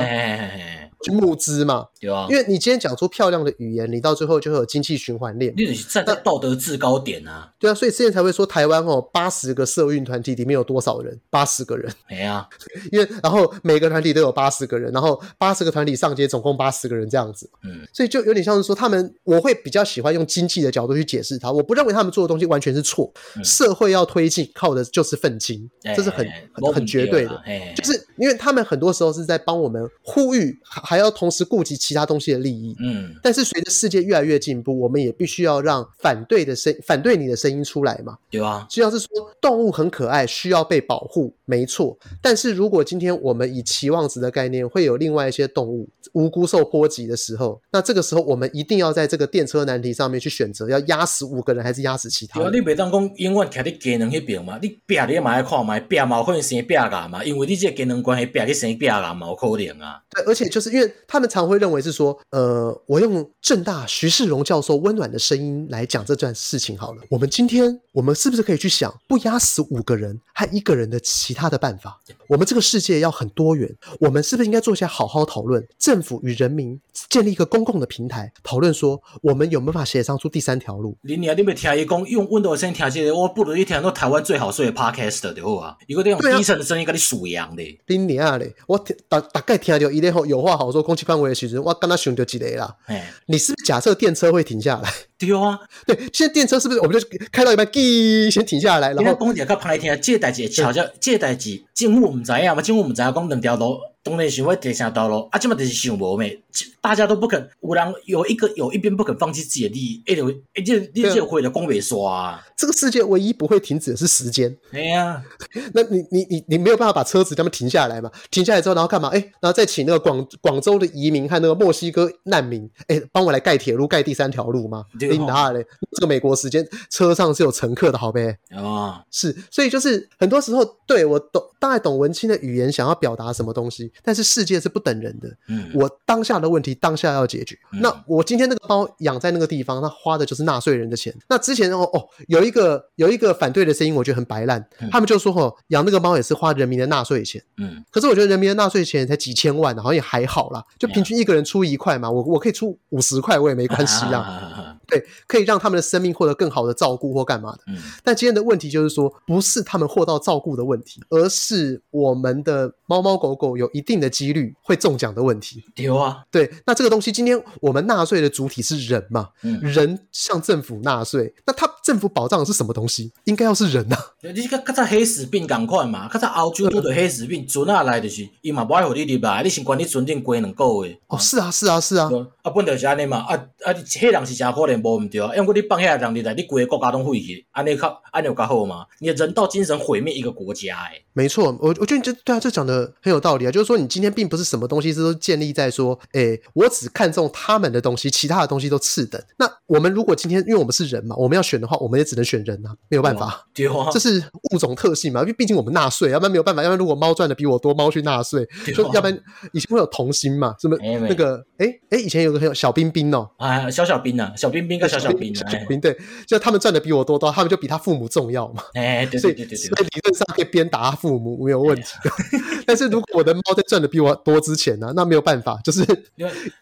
[1.04, 5.54] 去募资嘛，有啊，因为你今天讲出漂亮的语言，你到最后就会有经济循环链。
[5.56, 11.18] 你是站在道德制高点啊，对啊，所以之前才会说台湾哦，八十个社运团体里面有多少人？
[11.30, 11.90] 八十个人。
[12.10, 12.46] 没啊，
[12.92, 17.50] 因为然后每个团体都有八十个人，然后八十个团体上街总共八十个人这样子。
[17.64, 21.50] 嗯，所以就有点像是说他们，我会比较喜欢用经济的角度去解释它。
[21.50, 23.10] 我不认为他们做的东西完全是错。
[23.38, 27.42] 嗯、社会要推进，靠的就是愤青，这是很很很绝对的。
[27.76, 30.60] 就是因为他们很多时候是在帮我们呼吁。
[30.90, 38.18] 还要同时顾及其他东西的利益，嗯，但是随着世界越来越进步，我们也必须要让反对的声、反对你的声音出来嘛。
[38.32, 39.08] 对啊，就像是说
[39.40, 41.98] 动物很可爱，需要被保护，没错。
[42.22, 52.52] 但是如果今天我们以期望值的概念，会有另外一些动物无辜受波及的时候，那这个时候我们一定要在这个电车难题上面去选择，要压死五个人还是压死其他人？
[52.52, 60.02] 对啊，你别当讲永远站在机能那边嘛，你别你嘛要看嘛，别嘛可能生别个嘛，因为你这个机能关系别去生别个嘛，有可能啊。
[60.12, 60.94] 对，而且就是因为。
[61.08, 67.02] 他们常会认为是说，呃，我用正大徐世荣教授温暖的声音来讲这段事情好了。
[67.10, 72.02] 我们今天，我们是不是可以去想，不压死五个人和一个人的其他的办法？
[72.28, 75.64] 我们这个世界要很多元，我们是不是应该坐下好好讨论？
[75.78, 80.98] 政府与人民建立一个公共的平台，讨论说我们有没有办法协商出第三条路？
[81.04, 87.64] 你你你没听伊讲用温暖的声音听这个，我不如一听到台湾最好睡的 podcast 的好啊，一个这种低沉的声音跟你数一样的。
[87.86, 92.76] 林尼亚嘞，我大大概听到伊咧后有话好说，空气范围的时阵，我刚刚想到一个啦。
[92.86, 94.92] 哎，你是不是假设电车会停下来？
[95.18, 103.78] 对啊，对，现在电车是不是我们就开到一半，滴，先停下来，然后公姐较歹听，这代志悄悄，这代志政府唔知影嘛，政府唔知影讲两条路。
[104.02, 106.42] 当然想要地下道路，啊，这嘛就是想无咩，
[106.82, 114.56] 大家都不肯，有人有一个有一边不肯放弃自己的利益，哎，就哎，这你这会的光尾刷，这个世界唯一不会停止的是时间。
[114.72, 115.22] 哎呀，
[115.74, 118.10] 那你你你你没有办法把车子这么停下来嘛？
[118.32, 119.10] 停下来之后，然后干嘛？
[119.10, 124.86] 哎，然后再请那个广广州的移民和那个墨西哥难民，哎，帮我来盖铁路，盖第三条路吗？
[125.00, 125.66] 你哪嘞？
[125.92, 128.38] 这个美国时间车上是有乘客的，好呗。
[128.56, 133.89] 哦，是，所以就是很多时候，对我懂，大概懂文青的语言，想要表达什么东西。
[134.04, 137.58] 但是世界是不等人的，嗯，我当下的问题当下要解决。
[137.74, 141.14] 嗯、那我今天那个猫养在那个地方，那花的就是纳税人的钱。
[141.28, 154.78] 那之前哦哦，有一个有一个反对的声音，我觉得很白烂，嗯、他们就说哦，养那个猫也是花人民的纳税钱，嗯，可是我觉得人民的纳税钱才几千万，好像也还好啦，就平均一个人出一块嘛，我我可以出五十块，我也没关系啊。
[154.90, 157.60] 对，可以让他们的生命获得更好的照顾或干嘛的。
[157.68, 165.64] 嗯，但今天的问题就是说，不是他们获到照顾的问题，而是我们的猫猫狗狗有一定的几率会中奖的问题。
[165.76, 169.30] 有啊，对，那这个东西，今天我们纳税的主体是人嘛？
[169.44, 173.12] 嗯，人向政府纳税，那他政府保障的是什么东西？
[173.24, 174.06] 应该要是人呐、啊。
[174.22, 180.96] 你个刚才黑死病赶快嘛，刚才澳洲都的黑死病，准啊来就是，伊嘛不爱互你入来，你先管你存定过两个月。
[181.08, 182.08] 哦，是啊，是啊，是啊。
[182.44, 183.34] 啊，本就是安尼嘛，啊
[183.66, 185.36] 啊，迄人是真可怜，无毋对啊。
[185.36, 188.86] 因为你放遐人入来，你规个国家拢毁去，安尼较安尼有较好嘛？
[189.00, 191.04] 你的人道精神毁灭一个国家，诶。
[191.14, 193.52] 没错，我我觉得你这对啊，这讲的很有道理啊。
[193.52, 199.20] 就是说，你今天并不是什么东西是都建立在说，诶，我只看重他们的东西，其他的东西都次等。
[199.38, 203.48] 那我们如果今天，因为我们是人嘛，我们要选的话，我们也只能选人啊，没有办法。
[203.54, 206.62] 对啊，这 是物种特性嘛，因为毕竟我们纳税，要不然没有办法。
[206.62, 209.20] 要不然如果猫赚的比我多，猫去纳税，说要不然
[209.54, 218.64] 以前会有童心嘛，什么那个，诶诶，以前有个很有小冰冰哦，啊，小小冰啊，小冰冰跟小小彬，小小彬对，就他们赚的比我多多，他们就比他父母重要嘛。
[218.74, 221.88] 哎，对 对对对，所以理论上可以鞭打他父母没有问题。
[222.66, 225.86] 但是如果我的猫在赚的比我多之前呢、啊，那没有办法，就是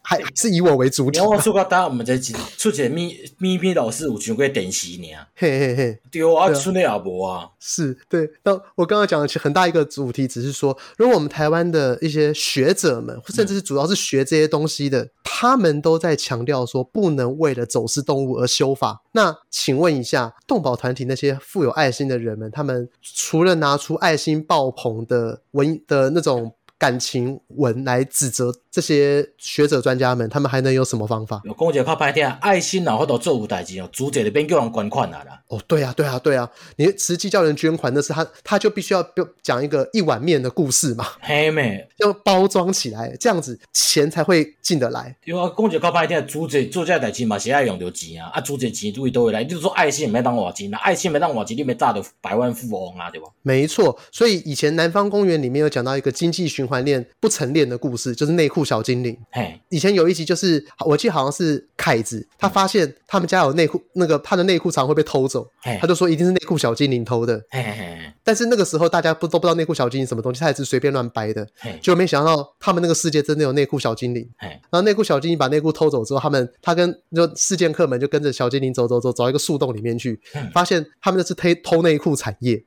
[0.01, 1.19] 还是以我为主体。
[1.19, 2.17] 然后说到当我们在
[2.57, 8.29] 出钱咪咪咪老师有上过电视呢，嘿嘿嘿，对啊，出那阿伯啊，是对。
[8.43, 19.03] 那我刚刚讲的其实很大一个主题，只是说，如果我们台湾的一些学者们，甚至是主要是学这些东西的，嗯、他们都在强调说，不能为了走私动物而修法。
[19.13, 31.41] 那请问一下，动保团体那些富有爱心的人们，他们除了拿出爱心爆棚的文的那种感情文来指责这些学者专家们，他们还能有什么方法？
[31.43, 35.23] 有公姐靠拍电爱心然后都做五代志哦，主者那边叫人捐款啦。
[35.47, 39.03] 哦，对啊，对啊，对啊，你实际叫人捐款，那是他他就必须要
[39.41, 45.15] 讲一个一碗面的故事嘛，嘿妹，要包装起来，这样子钱才会进得来。
[45.25, 49.43] 因为公姐靠拍电主者做这代志嘛，谁爱用到钱啊，啊，主者钱都会都会来。
[49.43, 53.27] 就是说爱心没当瓦金，那爱心没当瓦金，你没炸的百万富翁啊，对吧？
[53.41, 59.17] 没错，所以以前南方公园里面有讲到一个经济循环链不成链的故事，就是内裤小精灵。
[59.31, 67.37] 嘿，以前有一集就是，我记得好像是凯子，他发现他们家有内裤，那个他的内裤常会被偷走，嘿他就说一定是内裤小精灵偷的。
[67.49, 71.47] 嘿嘿嘿，但是那个时候大家不都不知道内裤小精灵什么东西，他也是随便乱掰的。
[71.59, 74.27] 嘿，就没想到他们那个世界真的有内裤小精灵。
[74.37, 82.63] 嘿，然后内裤小精灵把内裤偷走之后，他们他跟就事件客们就跟着小精灵走走走，走到一个树洞里面去，嘿发现他们那是偷偷内裤产业。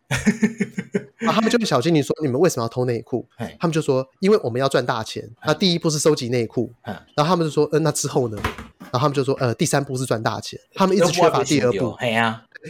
[1.19, 3.90] 然后他们就跟小精灵说：“你们为什么要偷内裤？”嘿他们就说
[4.21, 8.37] ：“因为我们要赚大钱。”那第一步是收集内裤，嘿然后他们就说：“嗯、呃，那之后呢？”
[8.93, 11.97] 然后他们就说：“呃，第三步是赚大钱。”他们一直缺乏第二步。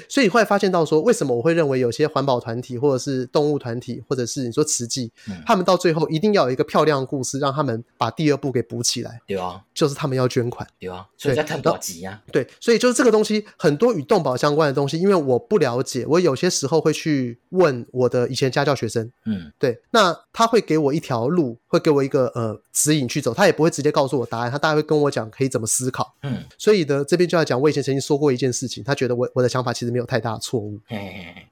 [0.09, 9.20] 所以你会发现到说，为什么我会认为有些环保团体或者是动物团体，或者是你说慈济，嗯、他们到最后一定要有一个漂亮的故事，让他们把第二步给补起来。
[9.26, 10.64] 对啊，就是他们要捐款。
[10.79, 12.22] 对啊，所以在谈多少集啊？
[12.31, 19.11] 对，所以就是这个东西很多与动保相关的东西，因为我不了解，我有些时候会去问我的以前家教学生。
[19.26, 26.14] 嗯，对，那他会给我一条路，会给我一个呃指引去走，他也不会直接告诉我答案，他大概会跟我讲可以怎么思考。
[26.22, 29.74] 嗯，所以呢，这边就要讲，我以前曾经说过一件事情，他觉得我我的想法。
[29.80, 30.78] 其实没有太大的错误，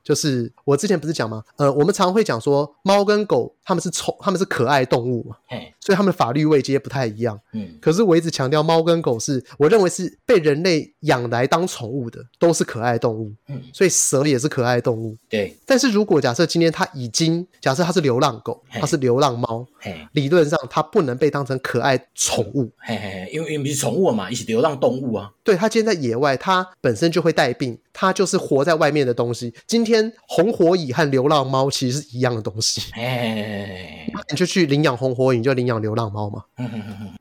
[0.05, 1.43] 就是我之前不是讲吗？
[1.57, 5.37] 呃，我们常会讲说猫跟狗他们是宠，他们是可爱动物嘛，
[5.81, 7.41] 所以他们的法律位阶不太一样。
[7.55, 13.33] 嗯，可是我一直强调猫跟狗是我认为是被人类养来当宠物的，都是可爱动物。
[13.49, 15.17] 嗯，所以蛇也是可爱动物。
[15.27, 19.67] 对，但是如果假设今天它已经假设它是流浪狗，它是流浪猫，
[20.13, 22.71] 理论上它不能被当成可爱宠物。
[22.77, 25.33] 嘿嘿嘿，因为因为是宠物嘛，一起流浪动物啊。
[25.43, 28.13] 对，它今天在野外，它本身就会带病，它。
[28.19, 29.55] 就是活在外面的东西。
[29.65, 32.81] 今天红火蚁和流浪猫其实是一样的东西。
[32.95, 36.43] 哎，你就去领养红火蚁，就领养流浪猫嘛。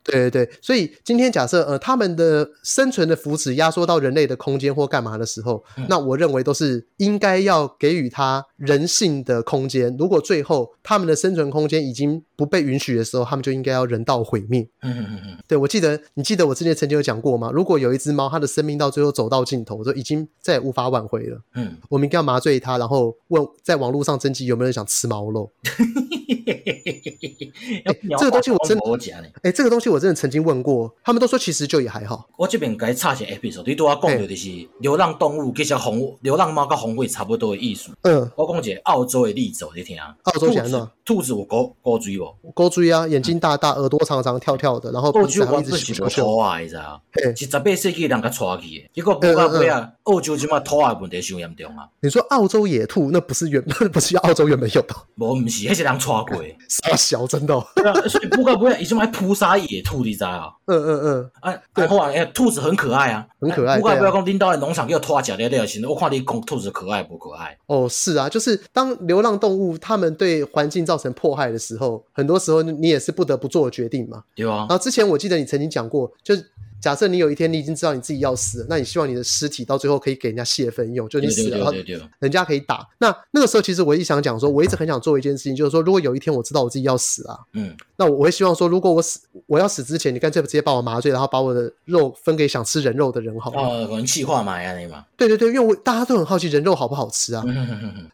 [0.04, 9.96] 对对对，所以今天假设呃，他们的生存的福祉压缩到人类的空间或干嘛的时候，那我认为都是应该要给予它人性的空间。
[10.00, 14.68] 如果最后他们的生存空间已经不被允许的时候，他们就应该要人道毁灭。
[14.82, 15.38] 嗯嗯嗯。
[15.48, 17.52] 对，我记得你记得我之前曾经有讲过吗？
[17.54, 21.42] 如果有一只猫，它的生命到最后走到尽头，就已经再也无法挽回了。
[21.56, 25.52] 嗯，我们应该要麻醉他，然后问在网络上征集有没有人想吃猫肉。
[28.18, 32.28] 这个东西我真的，哎，这个东西我真的曾经问过，他们都说其实就也还好。
[32.38, 37.92] 我这边该插一下 episode，你都要讲的就是流浪动物，其实红流浪猫跟红尾差不多的意思。
[38.04, 40.16] 嗯，我讲一个澳洲的例子，你听啊。
[40.24, 40.92] 澳洲是哪？
[41.04, 42.52] 兔子有狗狗嘴不？
[42.52, 46.28] 狗嘴啊，眼睛大大，耳朵长长，跳跳的，然后鼻子一直秀秀。
[46.60, 47.02] 你知道？
[47.36, 51.88] 是十八世纪人家带去的，结果不到尾啊，澳洲这嘛兔啊问题上严重啊。
[52.02, 54.96] 你说澳洲野兔那不是原 不是澳洲原本有的？
[55.18, 57.66] 我，不是，那是人带过会， 杀小真的、哦。
[57.76, 60.50] 对啊，所以不过不会，以前还扑杀野兔，你知道啊？
[60.66, 61.32] 嗯嗯嗯。
[61.42, 63.78] 哎，对，后来兔子很可爱啊，很可爱。
[63.78, 67.58] 不过不要讲领导的农场给我拖脚的那行，我看你讲兔子可爱不可爱？
[67.68, 74.24] 哦，是啊，就是当流浪动物它们对环境造成迫害的时候，很多时候你也是不得不做决定嘛。
[74.36, 74.58] 对啊。
[74.58, 76.52] 然后之前我记得你曾经讲过，就是。
[76.82, 81.74] 假设你有一天你已经知道你自己要死了，那你希望你的尸体到最后可以给人家泄愤用，就你死了，然后
[82.20, 82.88] 人家可以打。
[83.00, 93.62] 那那个时候其实我一直想讲说，我一直很想做一件事情，就是说，如果有一天我知道我自己要死啊，嗯，那我会希望说，如果我死我要死之前，你干脆直接把我麻醉，然后把我的肉分给想吃人肉的人好了。
[93.62, 95.04] 哦，人气化嘛，呀，你嘛。
[95.16, 97.44] 对对对，因为我大家都很好奇人肉好不好吃啊。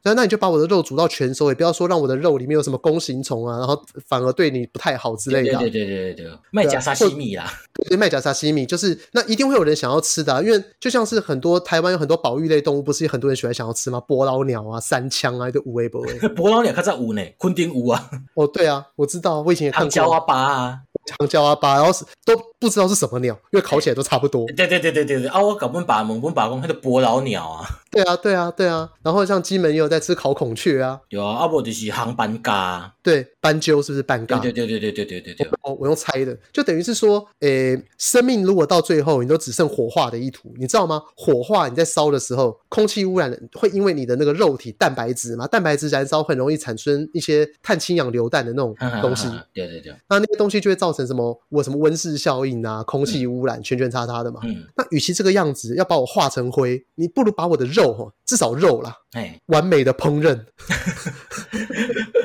[0.03, 5.59] 那那你就把我的肉煮到全熟，也不要说让我的肉里面有什么弓形虫啊，然后反而对你不太好之类的。
[5.59, 7.51] 对对对对对对，卖假沙西米啦。
[7.73, 9.21] 对，卖假沙西米就是那。
[9.33, 13.99] 一定会有人想要吃的啊，因为就像是很多台湾有很多保育类动物，不是很多人喜欢想要吃吗？
[14.01, 16.19] 伯劳鸟啊、三枪啊，都无微不微。
[16.35, 18.11] 伯劳鸟它在五呢，昆丁五啊。
[18.35, 20.13] 哦，对啊，我知道，我以前也看过。
[20.13, 24.45] 阿巴啊，长焦阿巴，然后是都不知道是什么鸟，因为烤起来都差不多。
[24.55, 25.41] 对对对对对对啊！
[25.41, 27.67] 我搞不把蒙不把公，它的伯劳鸟啊。
[27.91, 28.89] 对啊，对啊，对啊。
[29.03, 30.99] 然后像金门也有在吃烤孔雀啊。
[31.09, 32.93] 有啊，阿伯就是航班嘎。
[33.03, 34.39] 对，斑鸠是不是斑嘎？
[34.39, 35.47] 对对对对对对对对。
[35.61, 41.01] 哦，我用猜的，就等于是说，诶，生命如果到最后你都只剩火化的意图，你知道吗？
[41.15, 49.27] 火化你在烧的时候，空气污染会因为你的那个肉体蛋白质嘛，蛋白质燃烧很容易产生一些碳氢氧硫氮的那种东西。
[49.53, 49.93] 对对对。
[50.09, 51.37] 那那个东西就会造成什么？
[51.49, 54.39] 我什么温室效应啊，空气污染，圈圈叉叉的嘛。
[54.43, 54.63] 嗯。
[54.77, 57.93] 那与其这个样子要把我化成灰，你不如把我的肉。
[57.93, 60.45] 哈至少肉啦，哎，完美的烹饪。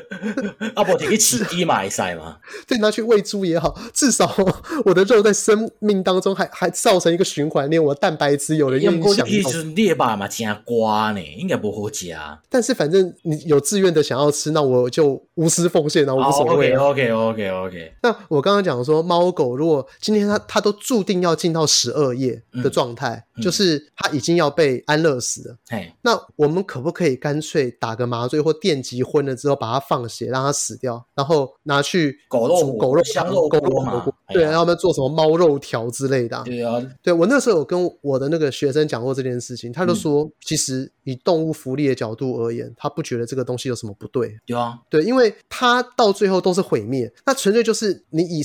[0.74, 2.38] 阿 伯，你起鸡买菜吗？
[2.66, 4.32] 对，拿去喂猪也好，至少
[4.84, 9.26] 我的肉在生命当中还 还造成一个循环链，我的蛋白质有了影响。
[9.26, 12.40] 其实猎霸嘛，加瓜呢，应该不好加。
[12.48, 16.72] 但是反正你有自愿的想要吃，那我就无私奉献，那无所谓。
[16.74, 17.92] Oh, OK OK OK OK。
[18.02, 25.56] 那我刚刚讲说，猫狗如果今天它它都注定要进到十二夜的状态，嗯、就是它已经要被安乐死了。
[25.68, 34.14] 嘿那我们可不可以干脆打个麻醉或电击昏了之后把它放血，让它死掉，然后拿去狗肉狗肉香肉狗肉火锅？
[34.32, 36.42] 对，然后他们做什么猫肉条之类的、啊？
[36.44, 44.36] 对啊，对我那时候有跟我的那个学生讲过这件事情，他就说，嗯、其实以动物福利的角度而言，他不觉得这个东西有什么不对。
[44.44, 48.42] 对啊，对，因为他到最后都是毁灭，那纯粹就是你以。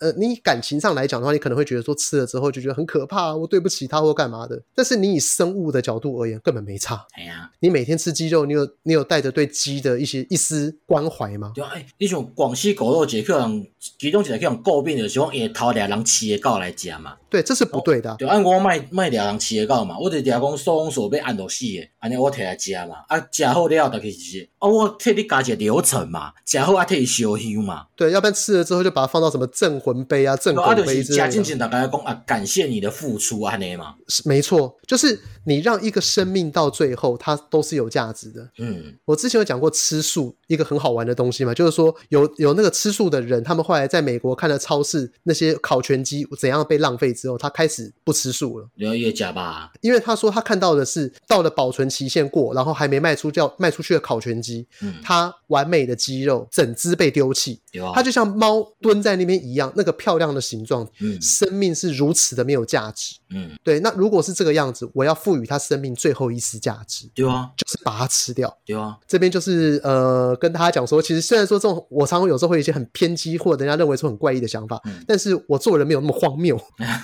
[0.00, 4.62] 呃，你以感情上来讲的话，你可能会觉得说吃了之后就觉得很可怕，我对不起他或干嘛的。
[4.72, 7.04] 但是你以生物的角度而言，根本没差。
[7.14, 11.50] 哎呀，你每天吃鸡肉，你有你有带着对鸡的一些一丝关怀吗？
[11.52, 13.66] 对啊，哎，你像广西狗肉节，可能
[13.98, 17.16] 其中一个可能诟病的就是讲下头俩人饲的狗来讲嘛。
[17.28, 18.16] 对，这是不对的、啊。
[18.20, 22.96] 就按我卖卖俩人饲的狗嘛，我就俩讲收容被按到死的，安尼我摕来食嘛。
[23.08, 24.48] 啊，食好了就可以吃。
[24.58, 27.86] 哦，我替你加一个流程嘛，食好啊替你烧香嘛。
[27.96, 31.16] 对，要不然吃了之后就把它放到什么镇魂杯啊、镇魂杯之类的。
[31.16, 33.94] 加进去大家讲啊，感谢你的付出啊，那嘛。
[34.08, 38.48] 是没错，就是你让一个生命到最后，它都是有价值的。
[38.58, 48.68] 嗯，我之前有讲过吃素一个很好玩的东西嘛，就是说有有那个吃素的人，他们后来在美国看了超市那些烤全鸡怎样被浪费之后，他开始不吃素了。
[48.74, 49.72] 你要假吧？
[49.80, 57.60] 因为他说他看到的是到了保存期限过，然后还没卖出叫卖出去的烤全鸡，嗯，它完美的肌肉整只被丢弃。
[57.70, 63.78] 有，它就像猫蹲在那边一样，那个漂亮的形状，嗯，生命是如此的没有价值，嗯，对。
[63.78, 68.98] 那如果是这个样子，我要赋予它生命最后一丝价值，对啊，就是把它吃掉，对啊。
[69.06, 76.60] 这边就是呃，跟大家讲说，其实虽然说这种我常常有时候会有一些很偏激或者人家认为说很怪异的想法，嗯，但是我做人没有那么荒谬，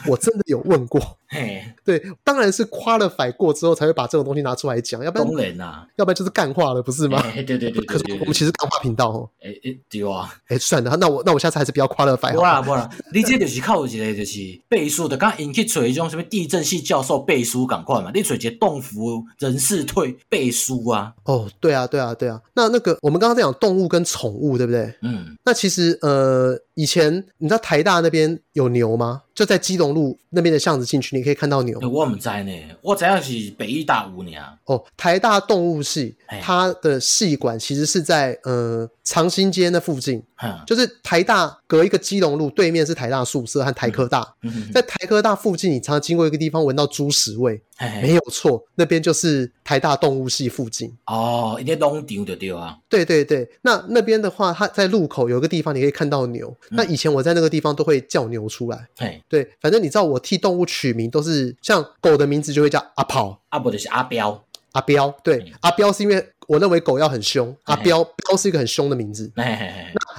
[0.08, 7.20] 我真的有问过， 嘿，对，当然是 qualify 过之后才会把这种东西拿出来讲，要不然，当然啦，要不然就是干话了，不是吗？
[7.34, 7.84] 对对对对。
[7.84, 12.34] 可是我们其实干话频道哦，哎哎，对啊，哎，算了，那我那我下次还是不要 qualify 好。
[12.34, 14.38] 不啦不啦，你这就是靠一个就是
[14.68, 21.12] 背书的，刚引去找一种什么地震系教授背书赶快嘛，你找一个动物人事退背书啊。
[21.24, 24.94] 哦，对啊对啊对啊，那那个我们刚刚在讲动物跟宠物，对不对？
[25.02, 26.58] 嗯，那其实呃。
[26.74, 29.22] 以前你知道台大那边有牛吗？
[29.34, 31.78] 就在基隆路那边的巷子进去，你可以看到牛。
[31.88, 32.52] 我不知呢，
[32.82, 34.42] 我知道是北医大五年。
[34.64, 40.22] 哦，台大动物系，它的系馆其实是在呃长兴街那附近。
[40.42, 44.24] 嗯，就是台大隔一个基隆路对面是台大宿舍和台科大。
[44.72, 47.60] 在台科大附近，你常常经过一个地方，闻到猪屎味。
[47.76, 50.96] 嘿嘿没有错，那边就是台大动物系附近。
[51.06, 52.78] 哦，一点农场就对啊。
[52.88, 56.56] 对对对，那那边的话，它在路口有一个地方，你可以看到牛。
[56.70, 58.86] 嗯、那以前我在那个地方都会叫牛出来。
[58.96, 64.40] 嘿对，反正你知道我替动物取名都是像狗的名字就会叫阿跑，阿不就是阿彪。
[64.70, 69.32] 阿彪，对，嗯、阿彪是因为我认为狗要很凶，阿彪彪是一个很凶的名字。
[69.36, 69.42] 那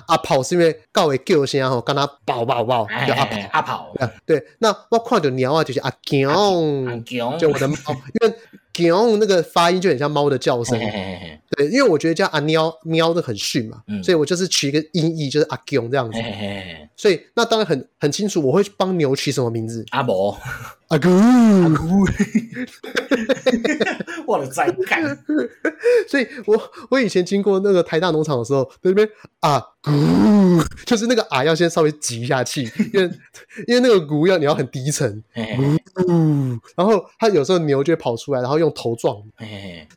[0.08, 3.94] 阿跑是因为告的叫声吼跟他跑跑跑，叫阿跑阿跑。
[4.26, 7.06] 对，那我看到鸟啊，就是阿强，
[7.38, 7.76] 就我的猫，
[8.22, 8.36] 因为。
[8.80, 10.80] 喵，那个发音就很像猫的叫声，
[11.56, 16.18] 对，因为我觉得叫阿喵喵的很逊嘛，所以我就是取一个音译，就是阿强这样子，
[16.96, 19.86] 所以那当然很很清楚，我会帮牛取什么名字？
[19.92, 20.38] 阿伯，
[20.90, 22.06] 阿姑，阿姑，
[24.28, 25.04] 我的在干，
[26.10, 29.08] 所以我我以前经过那个台大农场的时候，在那边
[29.40, 29.92] 阿姑，
[30.86, 33.10] 就是那个啊要先稍微挤一下气， 因为
[33.68, 35.24] 因为那个咕要你要很低沉，
[36.76, 38.65] 然后它有时候牛就会跑出来，然后用。
[38.66, 39.46] 用头撞你，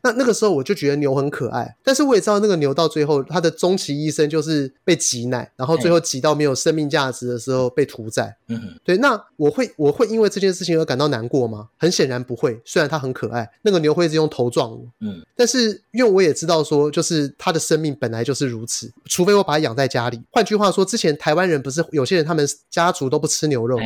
[0.03, 8.35] 那那个时候我就觉得牛很可爱，但是我也知道那个牛到最后它的终其一生就是被挤奶，然后最后挤到没有生命价值的时候被屠宰。
[8.47, 11.67] 嗯，对，那我会我会因为这件事情而感到难过吗？
[11.77, 12.59] 很显然不会。
[12.63, 20.21] 虽然它很可爱，那个牛会一直用头撞我，嗯，但是因为我也知道说，就是它的生命本来就是如此，除非我把它养在家里。
[20.31, 23.79] 换句话说，之前台湾人不是有些人他们家族都不吃牛肉，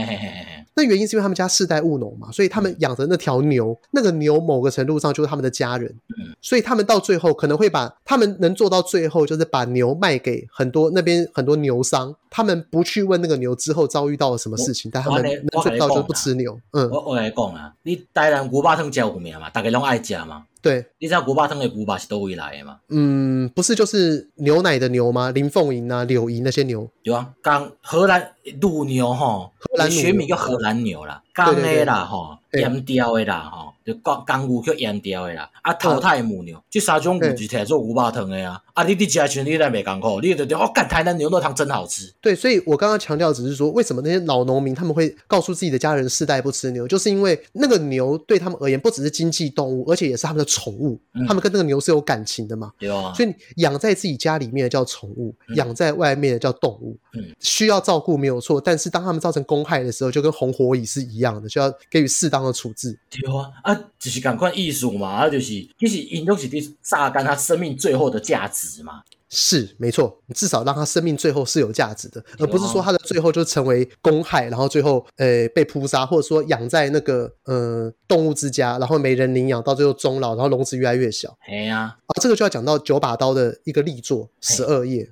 [0.76, 4.74] 那原因是因为他们家世代务农嘛，所以他们养的那条牛，那个牛某个。
[4.74, 5.96] 程度上就是他们的家人，
[6.42, 16.60] 所以他们到最后可能会把他们能做到最后，就是把牛卖给很多那边很多牛商，他们不去问那个牛之后遭遇到了什么事情，但他们能做到就不吃牛。
[16.72, 20.44] 嗯，我我来讲啊，你台南牛肉汤真有名嘛，大家拢爱吃嘛。
[20.64, 22.80] 对，你知道古巴汤的古巴是都会来的吗？
[22.88, 25.30] 嗯，不是，就是牛奶的牛吗？
[25.32, 26.90] 林凤营啊、柳营那些牛。
[27.02, 33.73] 有啊，刚荷兰乳牛哈，荷兰学名叫荷兰牛啦，刚的啦哈，阉掉的啦哈。
[33.86, 38.62] 就刚刚牛叫阉掉的啦，啊淘汰母牛，这三种牛就摕做牛肉汤的呀。
[38.74, 42.12] 啊，你你吃起来你来没讲过，你就对，我干台南牛肉汤真好吃。
[42.20, 52.72] 对，所以我刚刚强调只是说，为什么那些老农民他们会告诉自己的家人世代不吃牛，就是因为那个牛对他们而言不只是经济动物，而且也是他们的宠物，他们跟那个牛是有感情的嘛。
[52.80, 53.14] 有啊。
[53.14, 56.98] 所以养在自己家里面的叫宠物，养在外面的叫动物。
[57.16, 57.24] 嗯。
[57.40, 62.98] 需要照顾没有错，但是当他们造成公害的时候，就跟红火蚁是一样的，就要给予适当的处置。
[63.12, 63.52] 对啊。
[63.62, 63.73] 啊。
[64.00, 65.48] 就是赶快艺术嘛，啊，就是
[65.80, 69.02] 其实因都是伫榨干他生命最后的价值嘛。
[69.36, 81.36] 是没错，你至少让他生命最后是有价值的，而不是说他的最后就成为公害，然后最后呃被扑杀，或者说养在那个呃动物之家，然后没人领养，到最后终老，然后笼子越来越小。
[81.50, 85.04] 哎呀，啊，这个就要讲到九把刀的一个力作《十二夜》。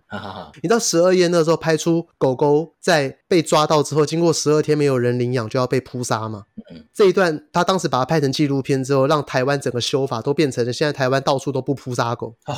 [0.61, 6.43] 你知道《十二夜》那时候拍出狗狗在被抓到之后，经过十二天没有人领养就要被扑杀嘛？
[6.71, 12.55] 嗯，这一段他当时把它拍成纪录片之后，让台湾整个修法都变成了现在台湾到处都不扑杀狗哦，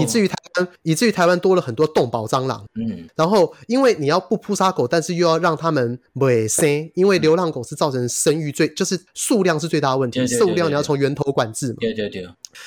[0.00, 0.38] 以至于台湾。
[0.82, 12.26] 以至于台湾多了很多动保蟑螂，嗯，然后因为你要不扑杀狗，但是又要让他们尾生，因为流浪狗是造成生育最就是数量是最大的问题，数量你要从源头管制嘛，对对对，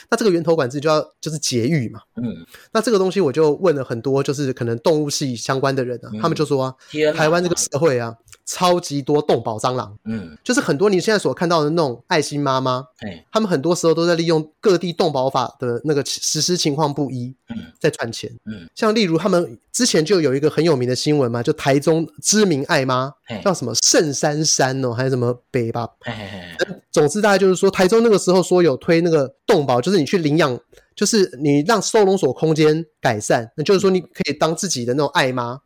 [0.10, 6.76] 那这个源头管制就要就是节育嘛，嗯，那这个东西我就问了很多就是可能动物系相关的人啊，他们就说啊，
[7.16, 8.16] 台湾这个社会啊。
[8.44, 30.60] 超级多动保蟑螂，嗯，就是很多你现在所看到的那种爱心妈妈，哎，他们很多时候都在利用各地动保法的那个实施情况不一，嗯，在赚钱，嗯，像例如他们之前就有一个很有名的新闻嘛，就台中知名爱妈叫什么圣珊珊哦，还是什么北吧，嘿嘿嘿，总之大概就是说台中那个时候说有推那个动保，就是你去领养。
[30.94, 35.58] 就是你让收容所空间改善，那就是说你可以当自己的那种爱妈，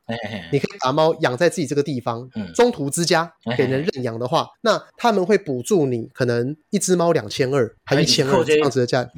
[0.52, 9.10] 你可以把猫养在自己这个地方，中途之家给人认养的话，那他们会补助你可能一只猫两千二，还一千二这样子的价。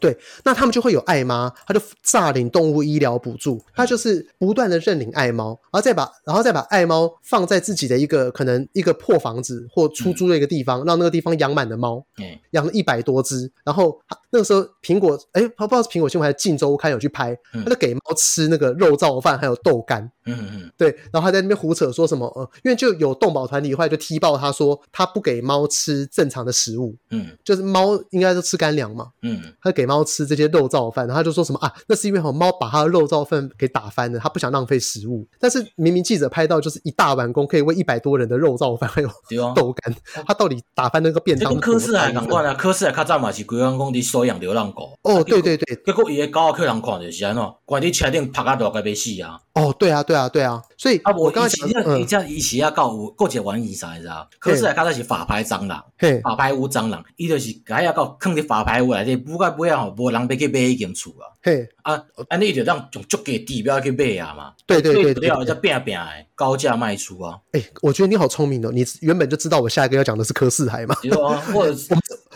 [0.00, 12.04] 对，那他们就会有爱妈，他就诈领动物医疗补助，他就是不断的认领爱猫，然后再把然后再把爱猫放在自己的一个可能一个破房子或出租的一个地方，让那个地方养满了猫，
[12.50, 13.98] 养了一百多只，然后
[14.30, 29.85] 那个时候苹果哎，不知道是苹果新闻还是镜周刊有去拍，他就给猫吃那个肉燥饭还有豆干，嗯嗯，对，然后他在那边胡扯说什么呃，因为就有动保团体后来就踢爆他说他不给猫吃正常的食物，嗯，就是猫应该都吃干粮嘛，嗯，他给。
[29.86, 31.72] 猫吃这些肉燥饭，然后他就说什么啊？
[31.86, 35.26] 那是因为猫把它的肉燥饭给打翻了，它不想浪费食物。
[35.38, 39.08] 但是明明记者拍到就是一大碗公可以喂一百多人的肉燥饭， 还有
[39.54, 39.94] 豆干，
[40.26, 41.52] 他到底打翻那个便当？
[41.52, 44.98] 跟柯氏还同款啊，科斯还较早嘛是规工讲你收养流浪狗。
[45.02, 49.38] 哦，对对对，结果伊个狗客人看就是安怎，关你车顶拍啊都快被死啊！
[49.54, 54.26] 哦，对啊，对啊，对啊，所以啊，我刚刚讲，你这样一起要告我，过节玩意啥知啊？
[54.38, 55.82] 柯氏还较早是法拍蟑螂，
[56.22, 61.35] 法拍屋蟑螂，伊就是还要告坑伫法拍屋内底，不该不要吼，无人要去买迄间厝啊。
[61.46, 64.52] 嘿，啊，安尼就让用足价地标去买啊嘛。
[64.66, 67.38] 对对对对，要再拼拼诶，高价卖出啊。
[67.52, 70.96] 哎，我觉得你好聪明哦，你原本就知道我下一个要讲的是柯四海嘛。
[71.04, 71.78] 有啊，或者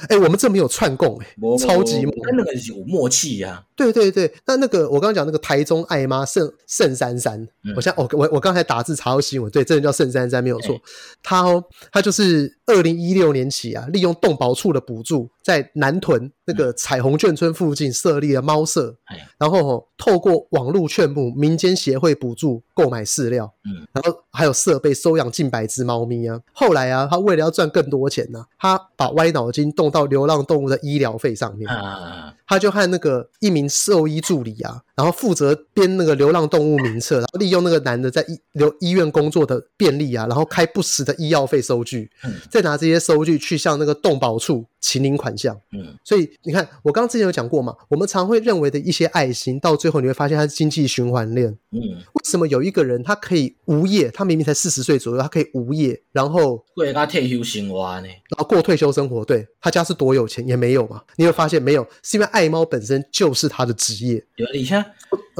[0.08, 1.26] 哎， 我们这没有串供哎，
[1.58, 3.64] 超级猛，跟那个有默契呀。
[3.74, 10.80] 对对对，那那个我刚刚讲那个台中爱妈圣圣珊珊，我现在我我我刚才打字查到新闻，对，这人叫盛珊珊没有错，
[11.20, 18.94] 他哦，他就是二零一六年起啊，利用动保处的补助，在南屯那个彩虹眷村附近设立了猫舍，
[19.38, 26.40] 然后哦，透过网络劝募、民间协会补助购买饲料，嗯，然后还有设备收养近百只猫咪啊。
[26.52, 31.68] 后来啊，他为了要赚更多钱呢，他把歪脑筋动到流浪动物的医疗费上面。
[31.68, 42.10] 啊，他就和那个一名兽医助理啊，然后负责编那个流浪动物名册，然后利用那个男的在医留医院工作的便利啊，然后开不实的医药费收据，
[42.48, 45.58] 再拿这些收据去向那个动保处请领款项。
[45.72, 51.48] 嗯，所以你看，我刚刚之前有讲过嘛，我们常会认为的一些爱心，到最后你会发现它是经济循环链。
[51.72, 54.10] 嗯，为什么有一个人他可以无业？
[54.10, 58.06] 他明明才四十岁左右，他可以无业，然后过他退休生活呢？
[58.06, 61.02] 然后过退休生活，对，他家是多有钱也没有嘛？
[61.16, 64.24] 你会发现没有，是因为爱猫本身就是他的职业。
[64.36, 64.84] 对，而且，